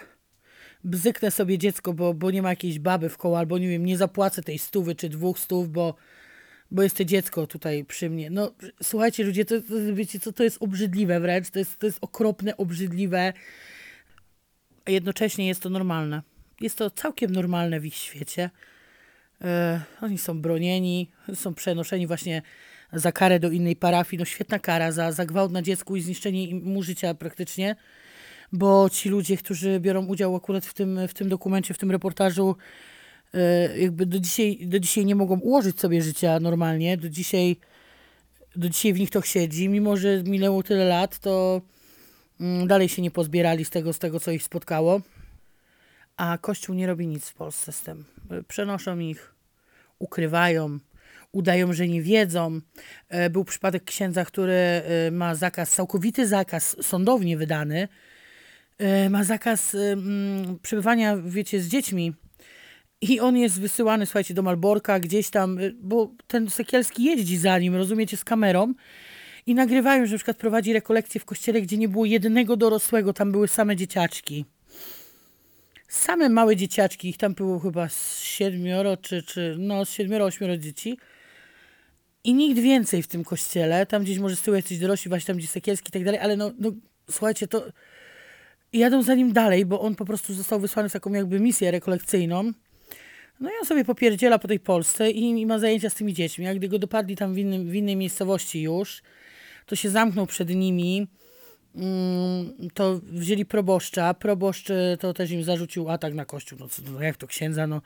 bzyknę 0.83 1.31
sobie 1.31 1.57
dziecko, 1.57 1.93
bo, 1.93 2.13
bo 2.13 2.31
nie 2.31 2.41
ma 2.41 2.49
jakiejś 2.49 2.79
baby 2.79 3.09
w 3.09 3.17
koło, 3.17 3.39
albo 3.39 3.57
nie 3.57 3.69
wiem, 3.69 3.85
nie 3.85 3.97
zapłacę 3.97 4.41
tej 4.41 4.59
stówy 4.59 4.95
czy 4.95 5.09
dwóch 5.09 5.39
stów, 5.39 5.69
bo, 5.69 5.95
bo 6.71 6.83
jest 6.83 6.97
to 6.97 7.05
dziecko 7.05 7.47
tutaj 7.47 7.85
przy 7.85 8.09
mnie. 8.09 8.29
No, 8.29 8.53
słuchajcie 8.83 9.23
ludzie, 9.23 9.45
to, 9.45 9.61
to, 9.61 9.73
wiecie 9.93 10.19
co, 10.19 10.33
to 10.33 10.43
jest 10.43 10.57
obrzydliwe 10.59 11.19
wręcz, 11.19 11.49
to 11.49 11.59
jest, 11.59 11.77
to 11.77 11.85
jest 11.85 11.97
okropne, 12.01 12.57
obrzydliwe, 12.57 13.33
a 14.85 14.91
jednocześnie 14.91 15.47
jest 15.47 15.61
to 15.61 15.69
normalne. 15.69 16.21
Jest 16.61 16.77
to 16.77 16.89
całkiem 16.89 17.31
normalne 17.31 17.79
w 17.79 17.85
ich 17.85 17.95
świecie. 17.95 18.49
E, 19.41 19.81
oni 20.01 20.17
są 20.17 20.41
bronieni, 20.41 21.09
są 21.33 21.53
przenoszeni 21.53 22.07
właśnie 22.07 22.41
za 22.93 23.11
karę 23.11 23.39
do 23.39 23.49
innej 23.49 23.75
parafii. 23.75 24.19
No 24.19 24.25
świetna 24.25 24.59
kara 24.59 24.91
za, 24.91 25.11
za 25.11 25.25
gwałt 25.25 25.51
na 25.51 25.61
dziecku 25.61 25.95
i 25.95 26.01
zniszczenie 26.01 26.55
mu 26.55 26.83
życia 26.83 27.13
praktycznie, 27.13 27.75
bo 28.51 28.89
ci 28.89 29.09
ludzie, 29.09 29.37
którzy 29.37 29.79
biorą 29.79 30.05
udział 30.05 30.35
akurat 30.35 30.65
w 30.65 30.73
tym, 30.73 31.07
w 31.07 31.13
tym 31.13 31.29
dokumencie, 31.29 31.73
w 31.73 31.77
tym 31.77 31.91
reportażu, 31.91 32.55
e, 33.33 33.79
jakby 33.79 34.05
do 34.05 34.19
dzisiaj, 34.19 34.59
do 34.61 34.79
dzisiaj 34.79 35.05
nie 35.05 35.15
mogą 35.15 35.39
ułożyć 35.39 35.79
sobie 35.79 36.01
życia 36.01 36.39
normalnie. 36.39 36.97
Do 36.97 37.09
dzisiaj, 37.09 37.55
do 38.55 38.69
dzisiaj 38.69 38.93
w 38.93 38.99
nich 38.99 39.09
to 39.09 39.21
siedzi, 39.21 39.69
mimo 39.69 39.97
że 39.97 40.23
minęło 40.23 40.63
tyle 40.63 40.85
lat, 40.85 41.19
to 41.19 41.61
mm, 42.39 42.67
dalej 42.67 42.89
się 42.89 43.01
nie 43.01 43.11
pozbierali 43.11 43.65
z 43.65 43.69
tego, 43.69 43.93
z 43.93 43.99
tego 43.99 44.19
co 44.19 44.31
ich 44.31 44.43
spotkało. 44.43 45.01
A 46.17 46.37
Kościół 46.37 46.75
nie 46.75 46.87
robi 46.87 47.07
nic 47.07 47.29
w 47.29 47.33
Polsce 47.33 47.71
z 47.71 47.81
tym. 47.81 48.05
Przenoszą 48.47 48.99
ich, 48.99 49.30
ukrywają, 50.01 50.79
udają, 51.31 51.73
że 51.73 51.87
nie 51.87 52.01
wiedzą. 52.01 52.59
E, 53.09 53.29
był 53.29 53.43
przypadek 53.43 53.83
księdza, 53.83 54.25
który 54.25 54.53
e, 54.53 55.11
ma 55.11 55.35
zakaz, 55.35 55.71
całkowity 55.71 56.27
zakaz 56.27 56.75
sądownie 56.81 57.37
wydany. 57.37 57.87
E, 58.77 59.09
ma 59.09 59.23
zakaz 59.23 59.75
przebywania, 60.61 61.17
wiecie, 61.17 61.61
z 61.61 61.67
dziećmi. 61.67 62.13
I 63.01 63.19
on 63.19 63.37
jest 63.37 63.61
wysyłany, 63.61 64.05
słuchajcie, 64.05 64.33
do 64.33 64.41
Malborka, 64.41 64.99
gdzieś 64.99 65.29
tam, 65.29 65.59
bo 65.81 66.11
ten 66.27 66.49
Sekielski 66.49 67.03
jeździ 67.03 67.37
za 67.37 67.59
nim, 67.59 67.75
rozumiecie, 67.75 68.17
z 68.17 68.23
kamerą. 68.23 68.73
I 69.45 69.55
nagrywają, 69.55 70.05
że 70.05 70.11
na 70.11 70.17
przykład 70.17 70.37
prowadzi 70.37 70.73
rekolekcję 70.73 71.21
w 71.21 71.25
kościele, 71.25 71.61
gdzie 71.61 71.77
nie 71.77 71.89
było 71.89 72.05
jednego 72.05 72.57
dorosłego, 72.57 73.13
tam 73.13 73.31
były 73.31 73.47
same 73.47 73.75
dzieciaczki 73.75 74.45
same 75.91 76.29
małe 76.29 76.55
dzieciaczki, 76.55 77.09
ich 77.09 77.17
tam 77.17 77.33
było 77.33 77.59
chyba 77.59 77.89
siedmioro, 78.23 78.97
czy, 78.97 79.23
czy 79.23 79.55
no 79.59 79.85
siedmioro, 79.85 80.25
ośmioro 80.25 80.57
dzieci. 80.57 80.97
I 82.23 82.33
nikt 82.33 82.59
więcej 82.59 83.03
w 83.03 83.07
tym 83.07 83.23
kościele, 83.23 83.85
tam 83.85 84.03
gdzieś 84.03 84.19
może 84.19 84.35
z 84.35 84.41
tyłu 84.41 84.55
jacyś 84.55 84.79
dorośli, 84.79 85.09
właśnie 85.09 85.27
tam 85.27 85.37
gdzieś 85.37 85.49
Sekielski 85.49 85.89
i 85.89 85.91
tak 85.91 86.03
dalej, 86.03 86.19
ale 86.19 86.37
no, 86.37 86.51
no 86.59 86.71
słuchajcie, 87.09 87.47
to 87.47 87.65
jadą 88.73 89.03
za 89.03 89.15
nim 89.15 89.33
dalej, 89.33 89.65
bo 89.65 89.81
on 89.81 89.95
po 89.95 90.05
prostu 90.05 90.33
został 90.33 90.59
wysłany 90.59 90.89
w 90.89 90.93
taką 90.93 91.13
jakby 91.13 91.39
misję 91.39 91.71
rekolekcyjną. 91.71 92.51
No 93.39 93.49
i 93.49 93.53
on 93.61 93.65
sobie 93.65 93.85
popierdziela 93.85 94.39
po 94.39 94.47
tej 94.47 94.59
Polsce 94.59 95.11
i, 95.11 95.41
i 95.41 95.45
ma 95.45 95.59
zajęcia 95.59 95.89
z 95.89 95.93
tymi 95.93 96.13
dziećmi. 96.13 96.47
A 96.47 96.55
gdy 96.55 96.67
go 96.67 96.79
dopadli 96.79 97.15
tam 97.15 97.33
w, 97.33 97.37
innym, 97.37 97.69
w 97.69 97.75
innej 97.75 97.95
miejscowości 97.95 98.61
już, 98.61 99.01
to 99.65 99.75
się 99.75 99.89
zamknął 99.89 100.25
przed 100.25 100.49
nimi 100.49 101.07
to 102.73 102.99
wzięli 103.03 103.45
proboszcza. 103.45 104.13
Proboszcz 104.13 104.69
e, 104.69 104.97
to 104.99 105.13
też 105.13 105.31
im 105.31 105.43
zarzucił 105.43 105.89
atak 105.89 106.13
na 106.13 106.25
kościół. 106.25 106.59
No, 106.59 106.67
co, 106.67 106.81
no 106.91 107.01
jak 107.01 107.17
to 107.17 107.27
księdza? 107.27 107.67
No, 107.67 107.81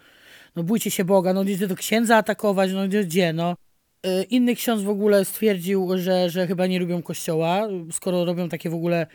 no 0.55 0.63
bójcie 0.63 0.91
się 0.91 1.05
Boga, 1.05 1.33
no 1.33 1.43
gdzie 1.43 1.67
to 1.67 1.75
księdza 1.75 2.17
atakować? 2.17 2.71
No 2.71 2.87
gdzie, 2.87 3.33
no? 3.33 3.55
E, 4.03 4.23
inny 4.23 4.55
ksiądz 4.55 4.81
w 4.81 4.89
ogóle 4.89 5.25
stwierdził, 5.25 5.97
że, 5.97 6.29
że 6.29 6.47
chyba 6.47 6.67
nie 6.67 6.79
lubią 6.79 7.01
kościoła, 7.01 7.67
skoro 7.91 8.25
robią 8.25 8.49
takie 8.49 8.69
w 8.69 8.73
ogóle 8.73 9.07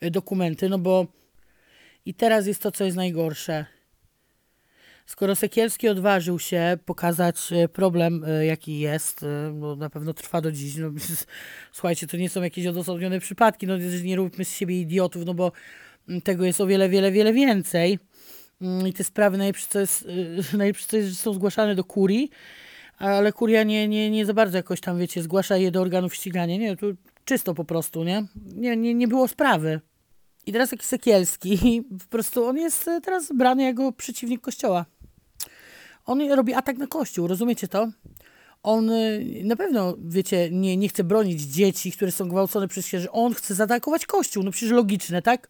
e, 0.00 0.10
dokumenty, 0.10 0.68
no 0.68 0.78
bo 0.78 1.06
i 2.06 2.14
teraz 2.14 2.46
jest 2.46 2.62
to, 2.62 2.70
co 2.70 2.84
jest 2.84 2.96
najgorsze. 2.96 3.66
Skoro 5.08 5.36
Sekielski 5.36 5.88
odważył 5.88 6.38
się 6.38 6.78
pokazać 6.84 7.52
e, 7.52 7.68
problem, 7.68 8.24
e, 8.24 8.46
jaki 8.46 8.78
jest, 8.78 9.22
e, 9.22 9.52
no 9.54 9.76
na 9.76 9.90
pewno 9.90 10.14
trwa 10.14 10.40
do 10.40 10.52
dziś. 10.52 10.76
No, 10.76 10.90
słuchajcie, 11.72 12.06
to 12.06 12.16
nie 12.16 12.28
są 12.28 12.42
jakieś 12.42 12.66
odosobnione 12.66 13.20
przypadki, 13.20 13.66
no 13.66 13.74
nie 14.04 14.16
róbmy 14.16 14.44
z 14.44 14.56
siebie 14.56 14.80
idiotów, 14.80 15.24
no 15.26 15.34
bo 15.34 15.52
mm, 16.08 16.20
tego 16.20 16.44
jest 16.44 16.60
o 16.60 16.66
wiele, 16.66 16.88
wiele, 16.88 17.12
wiele 17.12 17.32
więcej. 17.32 17.98
Mm, 18.60 18.88
I 18.88 18.92
te 18.92 19.04
sprawy 19.04 19.38
najlepsze 19.38 19.80
jest, 19.80 20.08
że 21.08 21.14
są 21.14 21.32
zgłaszane 21.32 21.74
do 21.74 21.84
kurii, 21.84 22.30
ale 22.98 23.32
kuria 23.32 23.62
nie, 23.62 23.88
nie, 23.88 24.10
nie 24.10 24.26
za 24.26 24.34
bardzo 24.34 24.56
jakoś 24.56 24.80
tam, 24.80 24.98
wiecie, 24.98 25.22
zgłasza 25.22 25.56
je 25.56 25.70
do 25.70 25.80
organów 25.80 26.14
ścigania. 26.14 26.56
Nie, 26.56 26.76
tu 26.76 26.86
czysto 27.24 27.54
po 27.54 27.64
prostu, 27.64 28.04
nie? 28.04 28.26
Nie, 28.54 28.76
nie, 28.76 28.94
nie 28.94 29.08
było 29.08 29.28
sprawy. 29.28 29.80
I 30.46 30.52
teraz 30.52 30.70
taki 30.70 30.86
Sekielski, 30.86 31.82
po 32.04 32.08
prostu 32.08 32.44
on 32.44 32.56
jest 32.56 32.90
teraz 33.02 33.32
brany 33.32 33.62
jako 33.62 33.92
przeciwnik 33.92 34.40
Kościoła. 34.40 34.97
On 36.08 36.30
robi 36.30 36.54
atak 36.54 36.78
na 36.78 36.86
Kościół, 36.86 37.26
rozumiecie 37.26 37.68
to? 37.68 37.88
On 38.62 38.90
y, 38.90 39.42
na 39.44 39.56
pewno, 39.56 39.96
wiecie, 40.04 40.48
nie, 40.52 40.76
nie 40.76 40.88
chce 40.88 41.04
bronić 41.04 41.42
dzieci, 41.42 41.92
które 41.92 42.12
są 42.12 42.28
gwałcone 42.28 42.68
przez 42.68 42.86
księży. 42.86 43.10
On 43.10 43.34
chce 43.34 43.54
zaatakować 43.54 44.06
Kościół. 44.06 44.42
No 44.42 44.50
przecież 44.50 44.70
logiczne, 44.70 45.22
tak? 45.22 45.48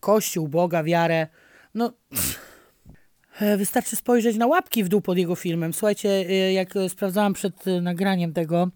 Kościół, 0.00 0.48
Boga, 0.48 0.84
wiarę. 0.84 1.26
No... 1.74 1.92
Wystarczy 3.58 3.96
spojrzeć 3.96 4.36
na 4.36 4.46
łapki 4.46 4.84
w 4.84 4.88
dół 4.88 5.00
pod 5.00 5.18
jego 5.18 5.34
filmem. 5.34 5.72
Słuchajcie, 5.72 6.08
e, 6.08 6.52
jak 6.52 6.74
sprawdzałam 6.88 7.32
przed 7.32 7.68
e, 7.68 7.80
nagraniem 7.80 8.32
tego, 8.32 8.68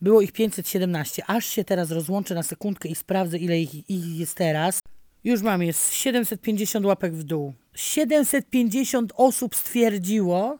było 0.00 0.20
ich 0.20 0.32
517. 0.32 1.22
Aż 1.26 1.46
się 1.46 1.64
teraz 1.64 1.90
rozłączę 1.90 2.34
na 2.34 2.42
sekundkę 2.42 2.88
i 2.88 2.94
sprawdzę, 2.94 3.38
ile 3.38 3.60
ich, 3.60 3.90
ich 3.90 4.18
jest 4.18 4.34
teraz. 4.34 4.82
Już 5.24 5.42
mam, 5.42 5.62
jest 5.62 5.92
750 5.92 6.86
łapek 6.86 7.14
w 7.14 7.22
dół. 7.22 7.54
750 7.78 9.12
osób 9.16 9.56
stwierdziło, 9.56 10.58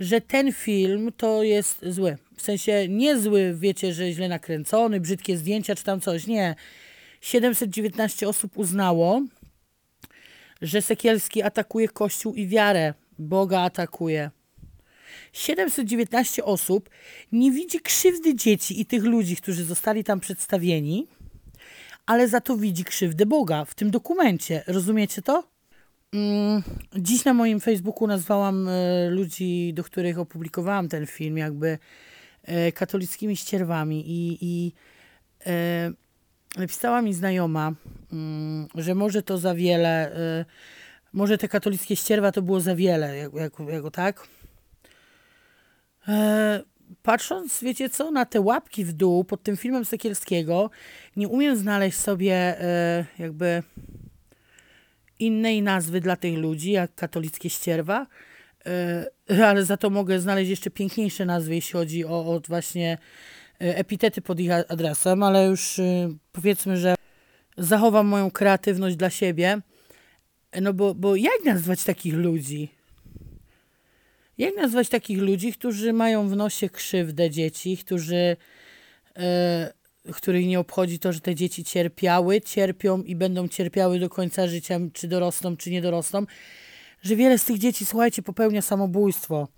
że 0.00 0.20
ten 0.20 0.52
film 0.52 1.12
to 1.16 1.42
jest 1.42 1.78
zły. 1.82 2.18
W 2.36 2.42
sensie 2.42 2.88
niezły, 2.88 3.54
wiecie, 3.54 3.94
że 3.94 4.12
źle 4.12 4.28
nakręcony, 4.28 5.00
brzydkie 5.00 5.36
zdjęcia 5.36 5.74
czy 5.74 5.84
tam 5.84 6.00
coś. 6.00 6.26
Nie. 6.26 6.54
719 7.20 8.28
osób 8.28 8.58
uznało, 8.58 9.22
że 10.62 10.82
Sekielski 10.82 11.42
atakuje 11.42 11.88
Kościół 11.88 12.34
i 12.34 12.46
wiarę. 12.46 12.94
Boga 13.18 13.60
atakuje. 13.60 14.30
719 15.32 16.44
osób 16.44 16.90
nie 17.32 17.52
widzi 17.52 17.80
krzywdy 17.80 18.34
dzieci 18.34 18.80
i 18.80 18.86
tych 18.86 19.04
ludzi, 19.04 19.36
którzy 19.36 19.64
zostali 19.64 20.04
tam 20.04 20.20
przedstawieni, 20.20 21.06
ale 22.06 22.28
za 22.28 22.40
to 22.40 22.56
widzi 22.56 22.84
krzywdę 22.84 23.26
Boga 23.26 23.64
w 23.64 23.74
tym 23.74 23.90
dokumencie. 23.90 24.64
Rozumiecie 24.66 25.22
to? 25.22 25.55
Dziś 26.96 27.24
na 27.24 27.34
moim 27.34 27.60
Facebooku 27.60 28.06
nazwałam 28.06 28.68
e, 28.68 29.10
ludzi, 29.10 29.72
do 29.74 29.84
których 29.84 30.18
opublikowałam 30.18 30.88
ten 30.88 31.06
film, 31.06 31.38
jakby 31.38 31.78
e, 32.42 32.72
katolickimi 32.72 33.36
ścierwami 33.36 34.04
i, 34.10 34.38
i 34.40 34.72
e, 35.46 35.92
napisała 36.58 37.02
mi 37.02 37.14
znajoma, 37.14 37.72
mm, 38.12 38.68
że 38.74 38.94
może 38.94 39.22
to 39.22 39.38
za 39.38 39.54
wiele, 39.54 40.16
może 41.12 41.38
te 41.38 41.48
katolickie 41.48 41.96
ścierwa 41.96 42.32
to 42.32 42.42
było 42.42 42.60
za 42.60 42.74
wiele, 42.74 43.16
jak, 43.16 43.34
jak, 43.34 43.52
jako 43.68 43.90
tak. 43.90 44.28
Patrząc, 47.02 47.60
wiecie 47.62 47.90
co, 47.90 48.10
na 48.10 48.24
te 48.24 48.40
łapki 48.40 48.84
w 48.84 48.92
dół 48.92 49.24
pod 49.24 49.42
tym 49.42 49.56
filmem 49.56 49.84
Sekielskiego, 49.84 50.70
nie 51.16 51.28
umiem 51.28 51.56
znaleźć 51.56 51.98
sobie 51.98 52.56
jakby 53.18 53.62
innej 55.18 55.62
nazwy 55.62 56.00
dla 56.00 56.16
tych 56.16 56.38
ludzi, 56.38 56.70
jak 56.70 56.94
katolickie 56.94 57.50
ścierwa, 57.50 58.06
e, 58.66 59.46
ale 59.46 59.64
za 59.64 59.76
to 59.76 59.90
mogę 59.90 60.20
znaleźć 60.20 60.50
jeszcze 60.50 60.70
piękniejsze 60.70 61.24
nazwy, 61.24 61.54
jeśli 61.54 61.72
chodzi 61.72 62.04
o, 62.04 62.34
o 62.34 62.40
właśnie 62.48 62.98
e, 63.60 63.76
epitety 63.76 64.20
pod 64.20 64.40
ich 64.40 64.50
adresem, 64.52 65.22
ale 65.22 65.46
już 65.46 65.78
e, 65.78 66.08
powiedzmy, 66.32 66.76
że 66.76 66.94
zachowam 67.56 68.06
moją 68.06 68.30
kreatywność 68.30 68.96
dla 68.96 69.10
siebie. 69.10 69.60
No 70.60 70.72
bo, 70.72 70.94
bo 70.94 71.16
jak 71.16 71.44
nazwać 71.44 71.84
takich 71.84 72.14
ludzi? 72.14 72.68
Jak 74.38 74.56
nazwać 74.56 74.88
takich 74.88 75.18
ludzi, 75.18 75.52
którzy 75.52 75.92
mają 75.92 76.28
w 76.28 76.36
nosie 76.36 76.70
krzywdę 76.70 77.30
dzieci, 77.30 77.76
którzy 77.76 78.36
których 80.12 80.46
nie 80.46 80.60
obchodzi 80.60 80.98
to, 80.98 81.12
że 81.12 81.20
te 81.20 81.34
dzieci 81.34 81.64
cierpiały, 81.64 82.40
cierpią 82.40 83.02
i 83.02 83.16
będą 83.16 83.48
cierpiały 83.48 83.98
do 83.98 84.08
końca 84.08 84.48
życia, 84.48 84.80
czy 84.92 85.08
dorosną, 85.08 85.56
czy 85.56 85.70
nie 85.70 85.82
dorosną, 85.82 86.26
że 87.02 87.16
wiele 87.16 87.38
z 87.38 87.44
tych 87.44 87.58
dzieci, 87.58 87.86
słuchajcie, 87.86 88.22
popełnia 88.22 88.62
samobójstwo. 88.62 89.48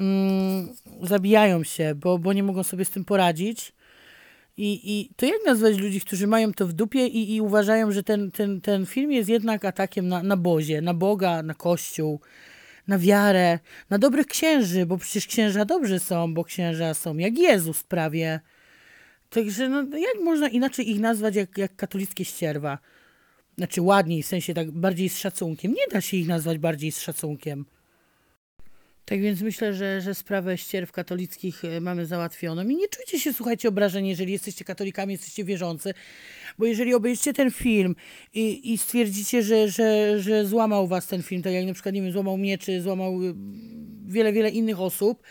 Mm, 0.00 0.68
zabijają 1.02 1.64
się, 1.64 1.94
bo, 1.94 2.18
bo 2.18 2.32
nie 2.32 2.42
mogą 2.42 2.62
sobie 2.62 2.84
z 2.84 2.90
tym 2.90 3.04
poradzić. 3.04 3.72
I, 4.56 4.80
I 4.84 5.10
to 5.16 5.26
jak 5.26 5.46
nazwać 5.46 5.78
ludzi, 5.78 6.00
którzy 6.00 6.26
mają 6.26 6.52
to 6.52 6.66
w 6.66 6.72
dupie 6.72 7.06
i, 7.06 7.34
i 7.34 7.40
uważają, 7.40 7.92
że 7.92 8.02
ten, 8.02 8.30
ten, 8.30 8.60
ten 8.60 8.86
film 8.86 9.12
jest 9.12 9.28
jednak 9.28 9.64
atakiem 9.64 10.08
na, 10.08 10.22
na 10.22 10.36
Bozie, 10.36 10.80
na 10.80 10.94
Boga, 10.94 11.42
na 11.42 11.54
Kościół, 11.54 12.20
na 12.88 12.98
wiarę, 12.98 13.58
na 13.90 13.98
dobrych 13.98 14.26
księży, 14.26 14.86
bo 14.86 14.98
przecież 14.98 15.26
księża 15.26 15.64
dobrzy 15.64 15.98
są, 15.98 16.34
bo 16.34 16.44
księża 16.44 16.94
są 16.94 17.16
jak 17.16 17.38
Jezus 17.38 17.82
prawie. 17.82 18.40
Także 19.30 19.68
no, 19.68 19.98
jak 19.98 20.24
można 20.24 20.48
inaczej 20.48 20.90
ich 20.90 21.00
nazwać 21.00 21.34
jak, 21.34 21.58
jak 21.58 21.76
katolickie 21.76 22.24
ścierwa? 22.24 22.78
Znaczy 23.58 23.82
ładniej, 23.82 24.22
w 24.22 24.26
sensie 24.26 24.54
tak 24.54 24.70
bardziej 24.70 25.08
z 25.08 25.18
szacunkiem. 25.18 25.72
Nie 25.72 25.86
da 25.92 26.00
się 26.00 26.16
ich 26.16 26.28
nazwać 26.28 26.58
bardziej 26.58 26.92
z 26.92 27.00
szacunkiem. 27.00 27.64
Tak 29.08 29.20
więc 29.20 29.40
myślę, 29.40 29.74
że, 29.74 30.00
że 30.00 30.14
sprawę 30.14 30.58
ścierw 30.58 30.92
katolickich 30.92 31.64
e, 31.64 31.80
mamy 31.80 32.06
załatwioną. 32.06 32.68
I 32.68 32.76
nie 32.76 32.88
czujcie 32.88 33.20
się, 33.20 33.32
słuchajcie, 33.32 33.68
obrażeni, 33.68 34.08
jeżeli 34.08 34.32
jesteście 34.32 34.64
katolikami, 34.64 35.12
jesteście 35.12 35.44
wierzący. 35.44 35.94
Bo 36.58 36.66
jeżeli 36.66 36.94
obejrzycie 36.94 37.32
ten 37.32 37.50
film 37.50 37.96
i, 38.34 38.72
i 38.72 38.78
stwierdzicie, 38.78 39.42
że, 39.42 39.68
że, 39.68 40.20
że 40.20 40.46
złamał 40.46 40.86
was 40.86 41.06
ten 41.06 41.22
film, 41.22 41.42
tak 41.42 41.52
jak 41.52 41.66
na 41.66 41.74
przykład, 41.74 41.94
nie 41.94 42.02
wiem, 42.02 42.12
złamał 42.12 42.38
mnie, 42.38 42.58
czy 42.58 42.82
złamał 42.82 43.22
y, 43.22 43.34
wiele, 44.06 44.32
wiele 44.32 44.50
innych 44.50 44.80
osób, 44.80 45.22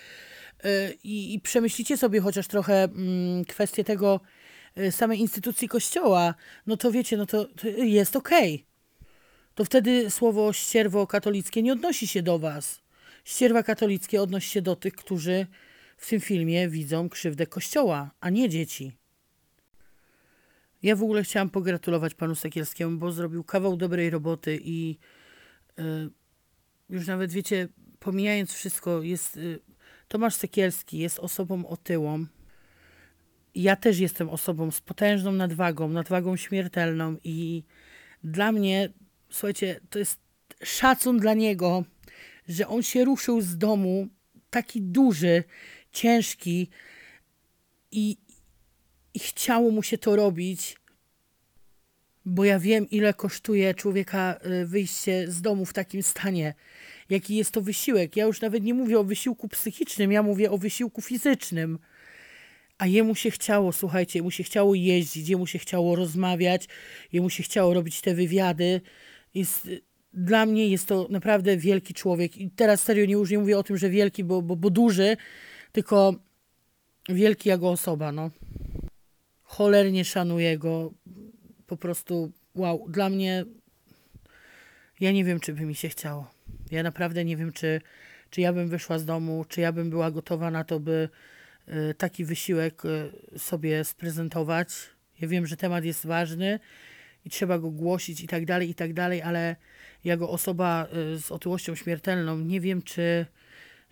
i, 1.03 1.33
i 1.33 1.39
przemyślicie 1.39 1.97
sobie 1.97 2.21
chociaż 2.21 2.47
trochę 2.47 2.83
mm, 2.83 3.45
kwestię 3.45 3.83
tego 3.83 4.19
y, 4.77 4.91
samej 4.91 5.19
instytucji 5.19 5.67
kościoła, 5.67 6.35
no 6.67 6.77
to 6.77 6.91
wiecie, 6.91 7.17
no 7.17 7.25
to, 7.25 7.45
to 7.45 7.67
jest 7.67 8.15
okej. 8.15 8.55
Okay. 8.55 8.67
To 9.55 9.65
wtedy 9.65 10.09
słowo 10.09 10.53
ścierwo 10.53 11.07
katolickie 11.07 11.63
nie 11.63 11.73
odnosi 11.73 12.07
się 12.07 12.21
do 12.21 12.39
was 12.39 12.87
ścierwa 13.27 13.63
katolickie 13.63 14.21
odnosi 14.21 14.49
się 14.49 14.61
do 14.61 14.75
tych, 14.75 14.95
którzy 14.95 15.47
w 15.97 16.09
tym 16.09 16.19
filmie 16.19 16.69
widzą 16.69 17.09
krzywdę 17.09 17.47
kościoła, 17.47 18.11
a 18.19 18.29
nie 18.29 18.49
dzieci. 18.49 18.91
Ja 20.83 20.95
w 20.95 21.03
ogóle 21.03 21.23
chciałam 21.23 21.49
pogratulować 21.49 22.13
panu 22.13 22.35
Sekielskiemu, 22.35 22.97
bo 22.97 23.11
zrobił 23.11 23.43
kawał 23.43 23.77
dobrej 23.77 24.09
roboty 24.09 24.59
i 24.63 24.97
y, 25.79 25.83
już 26.89 27.07
nawet 27.07 27.31
wiecie, 27.31 27.67
pomijając 27.99 28.53
wszystko, 28.53 29.01
jest 29.01 29.37
y, 29.37 29.59
Tomasz 30.07 30.35
Sekielski 30.35 30.97
jest 30.97 31.19
osobą 31.19 31.67
otyłą. 31.67 32.25
Ja 33.55 33.75
też 33.75 33.99
jestem 33.99 34.29
osobą 34.29 34.71
z 34.71 34.81
potężną 34.81 35.31
nadwagą, 35.31 35.89
nadwagą 35.89 36.35
śmiertelną 36.35 37.17
i 37.23 37.63
dla 38.23 38.51
mnie, 38.51 38.89
słuchajcie, 39.29 39.79
to 39.89 39.99
jest 39.99 40.19
szacun 40.63 41.19
dla 41.19 41.33
niego, 41.33 41.83
że 42.47 42.67
on 42.67 42.83
się 42.83 43.05
ruszył 43.05 43.41
z 43.41 43.57
domu, 43.57 44.07
taki 44.49 44.81
duży, 44.81 45.43
ciężki 45.91 46.69
i, 47.91 48.17
i 49.13 49.19
chciało 49.19 49.71
mu 49.71 49.83
się 49.83 49.97
to 49.97 50.15
robić, 50.15 50.77
bo 52.25 52.45
ja 52.45 52.59
wiem, 52.59 52.89
ile 52.89 53.13
kosztuje 53.13 53.73
człowieka 53.73 54.39
y, 54.61 54.65
wyjście 54.65 55.31
z 55.31 55.41
domu 55.41 55.65
w 55.65 55.73
takim 55.73 56.03
stanie. 56.03 56.53
Jaki 57.09 57.35
jest 57.35 57.51
to 57.51 57.61
wysiłek. 57.61 58.15
Ja 58.15 58.25
już 58.25 58.41
nawet 58.41 58.63
nie 58.63 58.73
mówię 58.73 58.99
o 58.99 59.03
wysiłku 59.03 59.47
psychicznym, 59.47 60.11
ja 60.11 60.23
mówię 60.23 60.51
o 60.51 60.57
wysiłku 60.57 61.01
fizycznym. 61.01 61.79
A 62.77 62.87
jemu 62.87 63.15
się 63.15 63.31
chciało, 63.31 63.73
słuchajcie, 63.73 64.19
jemu 64.19 64.31
się 64.31 64.43
chciało 64.43 64.75
jeździć, 64.75 65.29
jemu 65.29 65.47
się 65.47 65.59
chciało 65.59 65.95
rozmawiać, 65.95 66.67
jemu 67.13 67.29
się 67.29 67.43
chciało 67.43 67.73
robić 67.73 68.01
te 68.01 68.13
wywiady. 68.13 68.81
Jest, 69.33 69.69
dla 70.13 70.45
mnie 70.45 70.67
jest 70.67 70.87
to 70.87 71.07
naprawdę 71.09 71.57
wielki 71.57 71.93
człowiek. 71.93 72.37
I 72.37 72.51
teraz 72.51 72.83
serio 72.83 73.05
nie, 73.05 73.13
już 73.13 73.31
nie 73.31 73.39
mówię 73.39 73.57
o 73.57 73.63
tym, 73.63 73.77
że 73.77 73.89
wielki, 73.89 74.23
bo, 74.23 74.41
bo, 74.41 74.55
bo 74.55 74.69
duży, 74.69 75.17
tylko 75.71 76.15
wielki 77.09 77.49
jako 77.49 77.69
osoba, 77.69 78.11
no. 78.11 78.31
Cholernie 79.43 80.05
szanuję 80.05 80.57
go. 80.57 80.93
Po 81.67 81.77
prostu, 81.77 82.31
wow, 82.55 82.85
dla 82.89 83.09
mnie 83.09 83.45
ja 84.99 85.11
nie 85.11 85.23
wiem, 85.23 85.39
czy 85.39 85.53
by 85.53 85.65
mi 85.65 85.75
się 85.75 85.89
chciało. 85.89 86.36
Ja 86.71 86.83
naprawdę 86.83 87.25
nie 87.25 87.37
wiem, 87.37 87.51
czy, 87.51 87.81
czy 88.29 88.41
ja 88.41 88.53
bym 88.53 88.67
wyszła 88.67 88.99
z 88.99 89.05
domu, 89.05 89.45
czy 89.49 89.61
ja 89.61 89.71
bym 89.71 89.89
była 89.89 90.11
gotowa 90.11 90.51
na 90.51 90.63
to, 90.63 90.79
by 90.79 91.09
y, 91.67 91.93
taki 91.93 92.25
wysiłek 92.25 92.85
y, 92.85 93.39
sobie 93.39 93.83
sprezentować. 93.83 94.69
Ja 95.21 95.27
wiem, 95.27 95.47
że 95.47 95.57
temat 95.57 95.83
jest 95.83 96.05
ważny 96.05 96.59
i 97.25 97.29
trzeba 97.29 97.59
go 97.59 97.71
głosić 97.71 98.21
i 98.21 98.27
tak 98.27 98.45
dalej, 98.45 98.69
i 98.69 98.75
tak 98.75 98.93
dalej, 98.93 99.21
ale 99.21 99.55
jako 100.03 100.29
osoba 100.29 100.87
y, 101.15 101.21
z 101.21 101.31
otyłością 101.31 101.75
śmiertelną 101.75 102.37
nie 102.37 102.61
wiem, 102.61 102.81
czy 102.81 103.25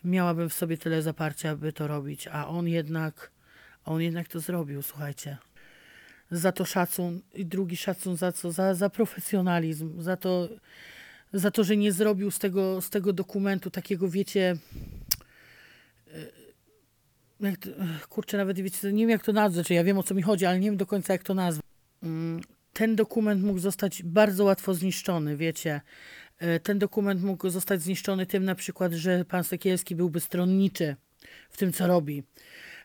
miałabym 0.04 0.50
w 0.50 0.54
sobie 0.54 0.78
tyle 0.78 1.02
zaparcia, 1.02 1.56
by 1.56 1.74
to 1.74 1.88
robić, 1.88 2.28
a 2.28 2.48
on 2.48 2.68
jednak, 2.68 3.32
on 3.86 4.02
jednak 4.02 4.28
to 4.28 4.40
zrobił, 4.40 4.82
słuchajcie. 4.82 5.38
Za 6.32 6.52
to 6.52 6.66
szacun 6.66 7.22
i 7.34 7.46
drugi 7.46 7.78
szacun 7.78 8.18
za 8.18 8.32
co? 8.32 8.52
Za, 8.52 8.74
za 8.74 8.90
profesjonalizm, 8.90 10.02
za 10.02 10.18
to, 10.18 10.50
za 11.34 11.52
to, 11.52 11.64
że 11.64 11.78
nie 11.78 11.92
zrobił 11.92 12.32
z 12.32 12.40
tego, 12.40 12.82
z 12.82 12.90
tego 12.90 13.14
dokumentu 13.14 13.72
takiego, 13.72 14.10
wiecie, 14.10 14.58
y, 16.08 16.32
jak 17.40 17.58
to, 17.58 17.70
kurczę, 18.10 18.38
nawet 18.38 18.60
wiecie, 18.60 18.94
nie 18.94 19.04
wiem 19.04 19.10
jak 19.10 19.24
to 19.24 19.34
nazwać, 19.34 19.70
ja 19.70 19.84
wiem 19.84 19.98
o 19.98 20.04
co 20.04 20.16
mi 20.16 20.22
chodzi, 20.22 20.46
ale 20.46 20.60
nie 20.60 20.68
wiem 20.68 20.78
do 20.78 20.86
końca 20.86 21.14
jak 21.14 21.24
to 21.24 21.34
nazwać. 21.34 21.66
Mm, 22.04 22.42
ten 22.74 22.96
dokument 22.96 23.44
mógł 23.44 23.60
zostać 23.60 24.04
bardzo 24.04 24.44
łatwo 24.44 24.74
zniszczony, 24.74 25.38
wiecie. 25.38 25.82
E, 26.40 26.60
ten 26.60 26.80
dokument 26.80 27.24
mógł 27.24 27.50
zostać 27.50 27.82
zniszczony 27.82 28.26
tym 28.26 28.46
na 28.46 28.56
przykład, 28.56 28.94
że 28.94 29.26
pan 29.26 29.44
Sekielski 29.44 29.96
byłby 29.96 30.20
stronniczy 30.20 30.96
w 31.50 31.58
tym, 31.58 31.74
co 31.74 31.88
robi. 31.88 32.24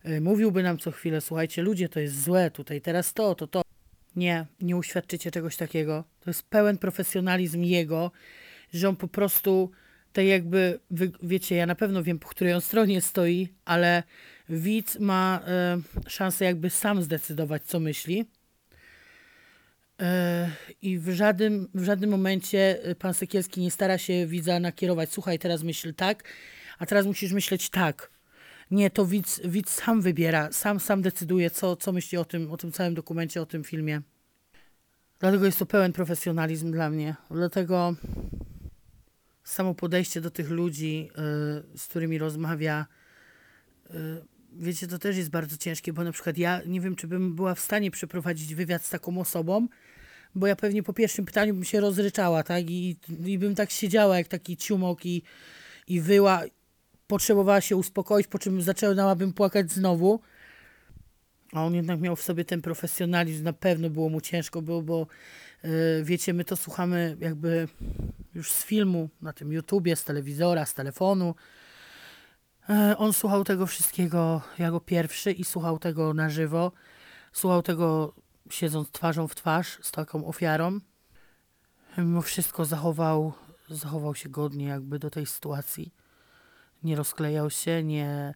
E, 0.03 0.21
mówiłby 0.21 0.63
nam 0.63 0.79
co 0.79 0.91
chwilę, 0.91 1.21
słuchajcie, 1.21 1.63
ludzie, 1.63 1.89
to 1.89 2.01
jest 2.01 2.23
złe, 2.23 2.51
tutaj 2.51 2.81
teraz 2.81 3.13
to, 3.13 3.35
to, 3.35 3.47
to. 3.47 3.63
Nie, 4.17 4.47
nie 4.61 4.77
uświadczycie 4.77 5.31
czegoś 5.31 5.57
takiego. 5.57 6.05
To 6.21 6.31
jest 6.31 6.43
pełen 6.43 6.79
profesjonalizm 6.79 7.63
jego, 7.63 8.11
że 8.73 8.89
on 8.89 8.97
po 8.97 9.09
prostu, 9.09 9.71
tak 10.13 10.25
jakby, 10.25 10.81
wiecie, 11.23 11.57
ja 11.57 11.67
na 11.67 11.75
pewno 11.75 12.03
wiem, 12.03 12.19
po 12.19 12.29
której 12.29 12.55
on 12.55 12.61
stronie 12.61 13.01
stoi, 13.01 13.49
ale 13.65 14.03
widz 14.49 14.99
ma 14.99 15.41
y, 16.07 16.11
szansę 16.11 16.45
jakby 16.45 16.71
sam 16.71 17.03
zdecydować, 17.03 17.63
co 17.63 17.81
myśli 17.81 18.27
E, 20.01 20.51
I 20.83 20.99
w 20.99 21.11
żadnym, 21.11 21.69
w 21.75 21.85
żadnym 21.85 22.11
momencie 22.11 22.85
e, 22.85 22.95
pan 22.95 23.15
Sekielski 23.15 23.61
nie 23.61 23.71
stara 23.71 23.99
się 23.99 24.27
widza 24.27 24.61
nakierować. 24.61 25.13
Słuchaj, 25.13 25.39
teraz 25.39 25.63
myśl 25.63 25.95
tak, 25.95 26.25
a 26.79 26.87
teraz 26.87 27.07
musisz 27.07 27.33
myśleć 27.33 27.71
tak. 27.71 28.11
Nie, 28.71 28.91
to 28.91 29.07
widz, 29.07 29.41
widz 29.45 29.71
sam 29.71 30.01
wybiera, 30.01 30.53
sam, 30.53 30.81
sam 30.81 31.03
decyduje, 31.03 31.51
co, 31.51 31.77
co 31.77 31.93
myśli 31.93 32.19
o 32.19 32.25
tym, 32.25 32.51
o 32.51 32.57
tym 32.57 32.73
całym 32.73 32.95
dokumencie, 32.95 33.43
o 33.43 33.47
tym 33.47 33.65
filmie. 33.65 34.03
Dlatego 35.19 35.47
jest 35.47 35.59
to 35.59 35.67
pełen 35.67 35.93
profesjonalizm 35.93 36.73
dla 36.73 36.91
mnie. 36.91 37.17
Dlatego 37.31 37.95
samo 39.45 39.75
podejście 39.75 40.21
do 40.21 40.31
tych 40.31 40.51
ludzi, 40.51 41.11
y, 41.75 41.79
z 41.79 41.87
którymi 41.87 42.19
rozmawia, 42.19 42.87
y, 43.91 43.95
wiecie, 44.53 44.87
to 44.87 44.99
też 44.99 45.17
jest 45.17 45.31
bardzo 45.31 45.57
ciężkie, 45.57 45.93
bo 45.93 46.05
na 46.05 46.13
przykład 46.13 46.39
ja 46.39 46.61
nie 46.67 46.81
wiem, 46.81 46.97
czy 46.97 47.07
bym 47.07 47.35
była 47.35 47.55
w 47.55 47.61
stanie 47.61 47.91
przeprowadzić 47.91 48.55
wywiad 48.55 48.85
z 48.85 48.91
taką 48.91 49.21
osobą, 49.21 49.69
bo 50.35 50.47
ja 50.47 50.57
pewnie 50.57 50.83
po 50.83 50.93
pierwszym 50.93 51.25
pytaniu 51.25 51.55
bym 51.55 51.65
się 51.65 51.81
rozryczała, 51.81 52.43
tak? 52.43 52.71
I, 52.71 52.97
i 53.25 53.39
bym 53.39 53.55
tak 53.55 53.71
siedziała 53.71 54.19
jak 54.19 54.29
taki 54.29 54.57
ciumok 54.57 55.07
i, 55.07 55.23
i 55.87 56.01
wyła. 56.01 56.43
Potrzebowała 57.11 57.61
się 57.61 57.77
uspokoić, 57.77 58.27
po 58.27 58.39
czym 58.39 58.63
zaczęłabym 58.63 59.33
płakać 59.33 59.73
znowu. 59.73 60.21
A 61.53 61.65
on 61.65 61.75
jednak 61.75 62.01
miał 62.01 62.17
w 62.17 62.23
sobie 62.23 62.45
ten 62.45 62.63
profesjonalizm, 62.63 63.45
na 63.45 63.53
pewno 63.53 63.91
było 63.91 64.09
mu 64.09 64.21
ciężko, 64.21 64.63
było, 64.63 64.83
bo 64.83 65.07
yy, 65.65 65.71
wiecie, 66.05 66.35
my 66.35 66.45
to 66.45 66.57
słuchamy 66.57 67.17
jakby 67.21 67.69
już 68.35 68.53
z 68.53 68.65
filmu, 68.65 69.09
na 69.23 69.33
tym 69.33 69.53
YouTubie, 69.53 69.97
z 69.97 70.05
telewizora, 70.05 70.67
z 70.67 70.75
telefonu. 70.75 71.35
Yy, 72.69 72.97
on 72.97 73.13
słuchał 73.13 73.45
tego 73.45 73.67
wszystkiego 73.67 74.43
jako 74.59 74.81
pierwszy 74.81 75.33
i 75.33 75.45
słuchał 75.45 75.79
tego 75.79 76.15
na 76.15 76.31
żywo. 76.31 76.73
Słuchał 77.33 77.63
tego 77.63 78.15
siedząc 78.51 78.91
twarzą 78.91 79.29
w 79.29 79.35
twarz 79.35 79.79
z 79.83 79.91
taką 79.91 80.27
ofiarą, 80.27 80.79
mimo 81.99 82.23
wszystko 82.23 82.65
zachował, 82.65 83.33
zachował 83.69 84.15
się 84.15 84.29
godnie 84.29 84.67
jakby 84.67 84.99
do 84.99 85.11
tej 85.11 85.27
sytuacji. 85.27 86.00
Nie 86.83 86.97
rozklejał 86.97 87.51
się, 87.51 87.83
nie, 87.83 88.35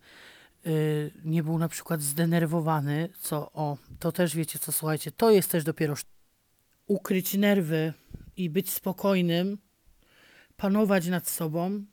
yy, 0.64 1.10
nie 1.24 1.42
był 1.42 1.58
na 1.58 1.68
przykład 1.68 2.02
zdenerwowany, 2.02 3.08
co 3.20 3.52
o, 3.52 3.76
to 3.98 4.12
też 4.12 4.36
wiecie 4.36 4.58
co, 4.58 4.72
słuchajcie, 4.72 5.12
to 5.12 5.30
jest 5.30 5.50
też 5.50 5.64
dopiero 5.64 5.94
ukryć 6.86 7.34
nerwy 7.34 7.92
i 8.36 8.50
być 8.50 8.70
spokojnym, 8.70 9.58
panować 10.56 11.06
nad 11.06 11.28
sobą, 11.28 11.84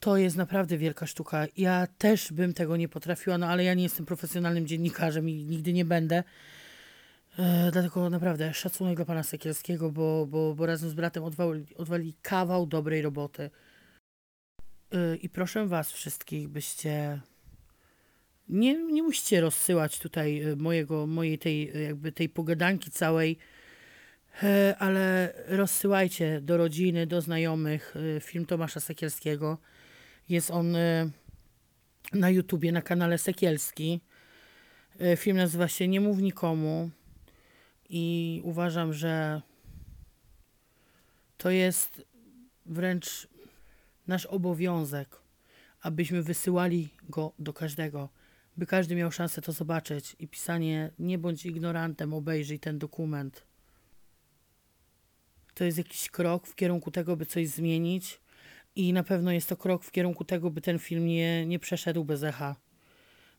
to 0.00 0.16
jest 0.16 0.36
naprawdę 0.36 0.78
wielka 0.78 1.06
sztuka. 1.06 1.46
Ja 1.56 1.86
też 1.98 2.32
bym 2.32 2.54
tego 2.54 2.76
nie 2.76 2.88
potrafiła, 2.88 3.38
no 3.38 3.46
ale 3.46 3.64
ja 3.64 3.74
nie 3.74 3.82
jestem 3.82 4.06
profesjonalnym 4.06 4.66
dziennikarzem 4.66 5.28
i 5.28 5.44
nigdy 5.44 5.72
nie 5.72 5.84
będę. 5.84 6.24
E, 7.38 7.70
dlatego 7.72 8.10
naprawdę 8.10 8.54
szacunek 8.54 8.96
dla 8.96 9.04
pana 9.04 9.22
Sekielskiego, 9.22 9.90
bo, 9.90 10.26
bo, 10.26 10.54
bo 10.54 10.66
razem 10.66 10.90
z 10.90 10.94
bratem 10.94 11.24
odwali, 11.24 11.66
odwali 11.76 12.14
kawał 12.22 12.66
dobrej 12.66 13.02
roboty. 13.02 13.50
E, 14.92 15.16
I 15.16 15.28
proszę 15.28 15.66
was 15.66 15.92
wszystkich, 15.92 16.48
byście 16.48 17.20
nie, 18.48 18.84
nie 18.84 19.02
musicie 19.02 19.40
rozsyłać 19.40 19.98
tutaj 19.98 20.42
e, 20.42 20.56
mojego, 20.56 21.06
mojej 21.06 21.38
tej, 21.38 21.72
jakby 21.84 22.12
tej 22.12 22.28
pogadanki 22.28 22.90
całej, 22.90 23.38
ale 24.78 25.34
rozsyłajcie 25.46 26.40
do 26.40 26.56
rodziny, 26.56 27.06
do 27.06 27.20
znajomych 27.20 27.94
film 28.20 28.46
Tomasza 28.46 28.80
Sekielskiego. 28.80 29.58
Jest 30.28 30.50
on 30.50 30.76
na 32.12 32.30
YouTubie, 32.30 32.72
na 32.72 32.82
kanale 32.82 33.18
Sekielski. 33.18 34.00
Film 35.16 35.36
nazywa 35.36 35.68
się 35.68 35.88
Nie 35.88 36.00
mów 36.00 36.18
nikomu 36.18 36.90
i 37.88 38.40
uważam, 38.44 38.92
że 38.92 39.42
to 41.36 41.50
jest 41.50 42.02
wręcz 42.66 43.28
nasz 44.10 44.26
obowiązek, 44.26 45.22
abyśmy 45.80 46.22
wysyłali 46.22 46.88
go 47.08 47.32
do 47.38 47.52
każdego, 47.52 48.08
by 48.56 48.66
każdy 48.66 48.94
miał 48.94 49.12
szansę 49.12 49.42
to 49.42 49.52
zobaczyć 49.52 50.16
i 50.18 50.28
pisanie 50.28 50.90
nie 50.98 51.18
bądź 51.18 51.46
ignorantem, 51.46 52.14
obejrzyj 52.14 52.58
ten 52.58 52.78
dokument. 52.78 53.44
To 55.54 55.64
jest 55.64 55.78
jakiś 55.78 56.10
krok 56.10 56.46
w 56.46 56.54
kierunku 56.54 56.90
tego, 56.90 57.16
by 57.16 57.26
coś 57.26 57.48
zmienić 57.48 58.20
i 58.76 58.92
na 58.92 59.02
pewno 59.02 59.32
jest 59.32 59.48
to 59.48 59.56
krok 59.56 59.84
w 59.84 59.90
kierunku 59.90 60.24
tego, 60.24 60.50
by 60.50 60.60
ten 60.60 60.78
film 60.78 61.06
nie, 61.06 61.46
nie 61.46 61.58
przeszedł 61.58 62.04
bez 62.04 62.22
echa. 62.22 62.56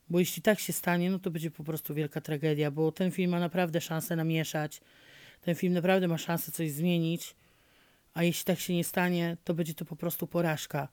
Bo 0.08 0.18
jeśli 0.18 0.42
tak 0.42 0.60
się 0.60 0.72
stanie, 0.72 1.10
no 1.10 1.18
to 1.18 1.30
będzie 1.30 1.50
po 1.50 1.64
prostu 1.64 1.94
wielka 1.94 2.20
tragedia, 2.20 2.70
bo 2.70 2.92
ten 2.92 3.10
film 3.10 3.30
ma 3.30 3.40
naprawdę 3.40 3.80
szansę 3.80 4.16
namieszać. 4.16 4.80
Ten 5.40 5.54
film 5.54 5.72
naprawdę 5.72 6.08
ma 6.08 6.18
szansę 6.18 6.52
coś 6.52 6.70
zmienić, 6.70 7.34
a 8.14 8.22
jeśli 8.22 8.44
tak 8.44 8.60
się 8.60 8.74
nie 8.74 8.84
stanie, 8.84 9.36
to 9.44 9.54
będzie 9.54 9.74
to 9.74 9.84
po 9.84 9.96
prostu 9.96 10.26
porażka. 10.26 10.88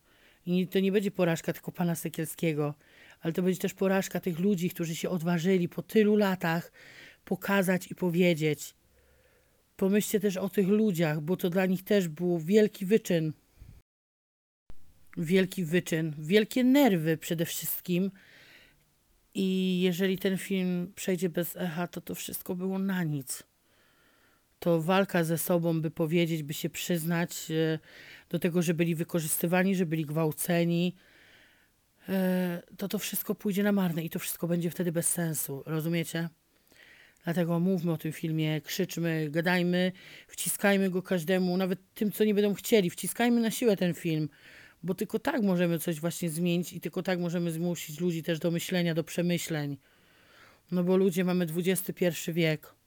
I 0.46 0.68
to 0.68 0.80
nie 0.80 0.92
będzie 0.92 1.12
porażka 1.12 1.54
tylko 1.54 1.72
pana 1.72 1.96
Sekielskiego, 1.96 2.74
ale 3.22 3.34
to 3.34 3.42
będzie 3.42 3.60
też 3.60 3.74
porażka 3.74 4.20
tych 4.20 4.40
ludzi, 4.40 4.70
którzy 4.70 4.96
się 4.96 5.10
odważyli 5.10 5.70
po 5.70 5.82
tylu 5.82 6.16
latach 6.16 6.72
pokazać 7.26 7.92
i 7.92 7.96
powiedzieć. 7.96 8.76
Pomyślcie 9.76 10.20
też 10.20 10.38
o 10.38 10.50
tych 10.50 10.68
ludziach, 10.68 11.22
bo 11.22 11.38
to 11.38 11.50
dla 11.50 11.66
nich 11.66 11.84
też 11.84 12.08
był 12.08 12.40
wielki 12.40 12.86
wyczyn. 12.86 13.34
Wielki 15.18 15.66
wyczyn, 15.66 16.16
wielkie 16.18 16.64
nerwy 16.64 17.18
przede 17.18 17.46
wszystkim. 17.46 18.12
I 19.34 19.80
jeżeli 19.82 20.18
ten 20.18 20.38
film 20.38 20.94
przejdzie 20.96 21.30
bez 21.30 21.58
echa, 21.58 21.88
to 21.88 22.02
to 22.02 22.16
wszystko 22.16 22.56
było 22.56 22.80
na 22.80 23.04
nic. 23.04 23.44
To 24.60 24.82
walka 24.82 25.24
ze 25.24 25.38
sobą, 25.38 25.82
by 25.82 25.92
powiedzieć, 25.92 26.44
by 26.44 26.54
się 26.54 26.70
przyznać 26.70 27.52
e, 27.52 27.80
do 28.30 28.40
tego, 28.40 28.62
że 28.62 28.74
byli 28.74 28.96
wykorzystywani, 28.96 29.76
że 29.76 29.86
byli 29.86 30.06
gwałceni, 30.06 30.96
e, 32.10 32.62
to 32.78 32.88
to 32.88 33.00
wszystko 33.00 33.36
pójdzie 33.36 33.64
na 33.64 33.72
marne 33.72 34.04
i 34.04 34.10
to 34.10 34.20
wszystko 34.20 34.48
będzie 34.48 34.70
wtedy 34.70 34.92
bez 34.92 35.08
sensu. 35.08 35.64
Rozumiecie? 35.66 36.30
Dlatego 37.24 37.60
mówmy 37.60 37.92
o 37.92 37.98
tym 37.98 38.12
filmie, 38.12 38.62
krzyczmy, 38.62 39.28
gadajmy, 39.32 39.92
wciskajmy 40.28 40.90
go 40.90 41.02
każdemu, 41.02 41.58
nawet 41.58 41.80
tym, 41.94 42.12
co 42.12 42.24
nie 42.24 42.34
będą 42.34 42.54
chcieli. 42.54 42.90
Wciskajmy 42.90 43.42
na 43.42 43.52
siłę 43.52 43.78
ten 43.78 43.94
film, 43.94 44.30
bo 44.84 44.94
tylko 44.94 45.20
tak 45.20 45.42
możemy 45.42 45.80
coś 45.80 46.00
właśnie 46.00 46.30
zmienić 46.30 46.74
i 46.74 46.82
tylko 46.82 47.04
tak 47.04 47.20
możemy 47.20 47.52
zmusić 47.52 48.00
ludzi 48.00 48.24
też 48.24 48.40
do 48.40 48.52
myślenia, 48.52 48.94
do 48.94 49.04
przemyśleń. 49.04 49.78
No 50.72 50.84
bo 50.84 50.98
ludzie, 50.98 51.24
mamy 51.24 51.48
XXI 51.56 52.32
wiek. 52.32 52.79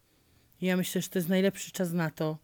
I 0.62 0.66
ja 0.66 0.76
myślę, 0.76 1.02
że 1.02 1.08
to 1.08 1.18
jest 1.18 1.28
najlepszy 1.28 1.72
czas 1.72 1.92
na 1.92 2.10
to, 2.10 2.38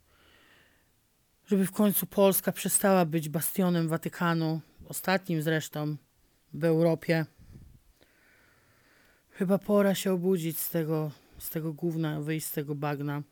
żeby 1.47 1.67
w 1.67 1.73
końcu 1.73 2.07
Polska 2.07 2.53
przestała 2.53 3.05
być 3.05 3.29
bastionem 3.29 3.89
Watykanu, 3.89 4.61
ostatnim 4.85 5.43
zresztą 5.43 5.97
w 6.55 6.65
Europie. 6.65 7.27
Chyba 9.31 9.59
pora 9.59 9.95
się 9.95 10.13
obudzić 10.13 10.59
z 10.59 10.71
tego, 10.71 11.11
z 11.39 11.51
tego 11.51 11.73
gówna, 11.73 12.21
wyjść 12.21 12.47
z 12.47 12.53
tego 12.53 12.75
bagna. 12.75 13.23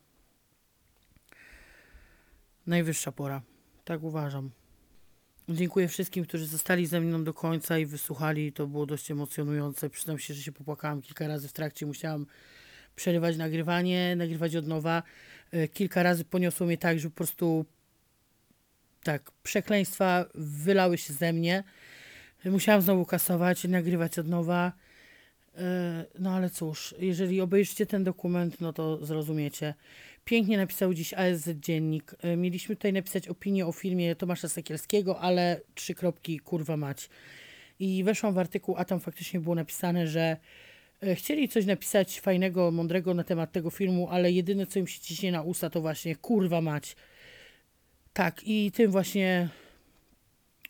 Najwyższa 2.67 3.13
pora. 3.13 3.43
Tak 3.85 4.03
uważam. 4.03 4.51
Dziękuję 5.49 5.89
wszystkim, 5.89 6.25
którzy 6.25 6.47
zostali 6.47 6.87
ze 6.87 7.01
mną 7.01 7.25
do 7.25 7.35
końca 7.35 7.79
i 7.79 7.87
wysłuchali. 7.87 8.53
To 8.53 8.67
było 8.67 8.87
dość 8.87 9.11
emocjonujące. 9.11 9.91
Przyznam 9.91 10.19
się, 10.19 10.35
że 10.35 10.43
się 10.43 10.53
popłakałam 10.53 11.03
kilka 11.03 11.29
razy 11.29 11.49
w 11.49 11.53
trakcie. 11.53 11.87
Musiałam 11.87 12.27
przerywać 12.97 13.37
nagrywanie, 13.37 14.17
nagrywać 14.17 14.57
od 14.57 14.67
nowa. 14.67 15.03
E, 15.53 15.69
kilka 15.69 16.03
razy 16.03 16.25
poniosło 16.25 16.67
mnie 16.67 16.79
tak, 16.79 16.99
że 16.99 17.11
po 17.11 17.17
prostu 17.17 17.65
tak, 19.03 19.31
przekleństwa 19.43 20.25
wylały 20.35 20.99
się 20.99 21.13
ze 21.13 21.33
mnie. 21.33 21.65
Musiałam 22.45 22.83
znowu 22.83 23.05
kasować, 23.05 23.65
nagrywać 23.65 24.19
od 24.19 24.29
nowa. 24.29 24.73
E, 25.59 26.05
no 26.19 26.35
ale 26.35 26.51
cóż, 26.51 26.95
jeżeli 26.99 27.41
obejrzycie 27.41 27.87
ten 27.87 28.05
dokument, 28.05 28.61
no 28.61 28.73
to 28.73 29.07
zrozumiecie. 29.07 29.75
Pięknie 30.25 30.57
napisał 30.57 30.95
dziś 30.95 31.15
ASZ 31.15 31.49
Dziennik. 31.49 32.15
E, 32.21 32.37
mieliśmy 32.37 32.77
tutaj 32.77 32.93
napisać 32.93 33.29
opinię 33.29 33.67
o 33.67 33.73
filmie 33.73 34.17
Tomasza 34.17 34.49
Sekielskiego, 34.49 35.21
ale 35.21 35.61
trzy 35.75 35.95
kropki, 35.95 36.41
kurwa 36.41 36.77
mać. 36.77 37.09
I 37.79 38.05
weszłam 38.05 38.35
w 38.35 38.39
artykuł, 38.39 38.75
a 38.79 38.85
tam 38.85 39.01
faktycznie 39.01 39.41
było 39.41 39.55
napisane, 39.55 40.07
że 40.07 40.21
e, 40.21 40.39
chcieli 41.15 41.49
coś 41.49 41.67
napisać 41.67 42.21
fajnego, 42.21 42.71
mądrego 42.71 43.15
na 43.15 43.25
temat 43.25 43.53
tego 43.53 43.71
filmu, 43.71 44.09
ale 44.11 44.33
jedyne, 44.33 44.67
co 44.67 44.79
im 44.79 44.87
się 44.87 45.01
ciśnie 45.01 45.33
na 45.33 45.43
usta, 45.43 45.71
to 45.71 45.81
właśnie 45.81 46.17
kurwa 46.17 46.61
mać. 46.61 46.97
Tak, 48.13 48.41
i 48.45 48.73
tym 48.73 48.91
właśnie 48.91 49.49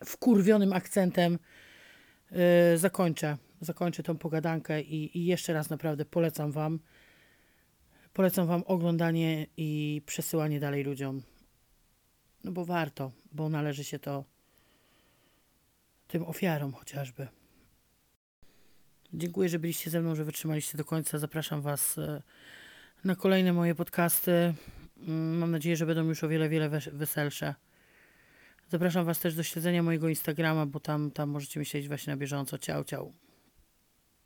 wkurwionym 0.05 0.73
akcentem 0.73 1.39
yy, 2.31 2.39
zakończę 2.79 3.37
zakończę 3.61 4.03
tą 4.03 4.19
pogadankę 4.19 4.83
i, 4.83 5.19
i 5.19 5.27
jeszcze 5.27 5.53
raz 5.53 5.71
naprawdę 5.71 6.05
polecam 6.05 6.53
Wam. 6.53 6.81
Polecam 8.13 8.47
Wam 8.47 8.63
oglądanie 8.67 9.47
i 9.57 10.03
przesyłanie 10.07 10.61
dalej 10.61 10.85
ludziom. 10.85 11.23
No 12.45 12.53
bo 12.53 12.65
warto, 12.65 13.13
bo 13.33 13.49
należy 13.49 13.85
się 13.85 13.99
to 13.99 14.25
tym 16.09 16.25
ofiarom 16.25 16.73
chociażby. 16.73 17.29
Dziękuję, 19.15 19.49
że 19.49 19.59
byliście 19.59 19.91
ze 19.91 20.01
mną, 20.01 20.15
że 20.15 20.25
wytrzymaliście 20.25 20.79
do 20.79 20.85
końca. 20.85 21.19
Zapraszam 21.19 21.63
Was 21.63 21.99
e, 21.99 22.23
na 23.05 23.17
kolejne 23.17 23.53
moje 23.53 23.75
podcasty. 23.75 24.55
Mm, 24.99 25.39
mam 25.39 25.51
nadzieję, 25.51 25.77
że 25.77 25.87
będą 25.87 26.05
już 26.05 26.25
o 26.25 26.29
wiele, 26.29 26.49
wiele 26.49 26.69
weselsze. 26.93 27.55
Zapraszam 28.69 29.05
Was 29.05 29.19
też 29.19 29.35
do 29.35 29.43
śledzenia 29.43 29.83
mojego 29.83 30.09
Instagrama, 30.09 30.67
bo 30.67 30.81
tam, 30.81 31.11
tam 31.11 31.29
możecie 31.29 31.61
mi 31.61 31.67
śledzić 31.67 31.89
właśnie 31.89 32.13
na 32.13 32.17
bieżąco. 32.17 32.59
Ciao, 32.59 32.85
ciao. 32.85 33.26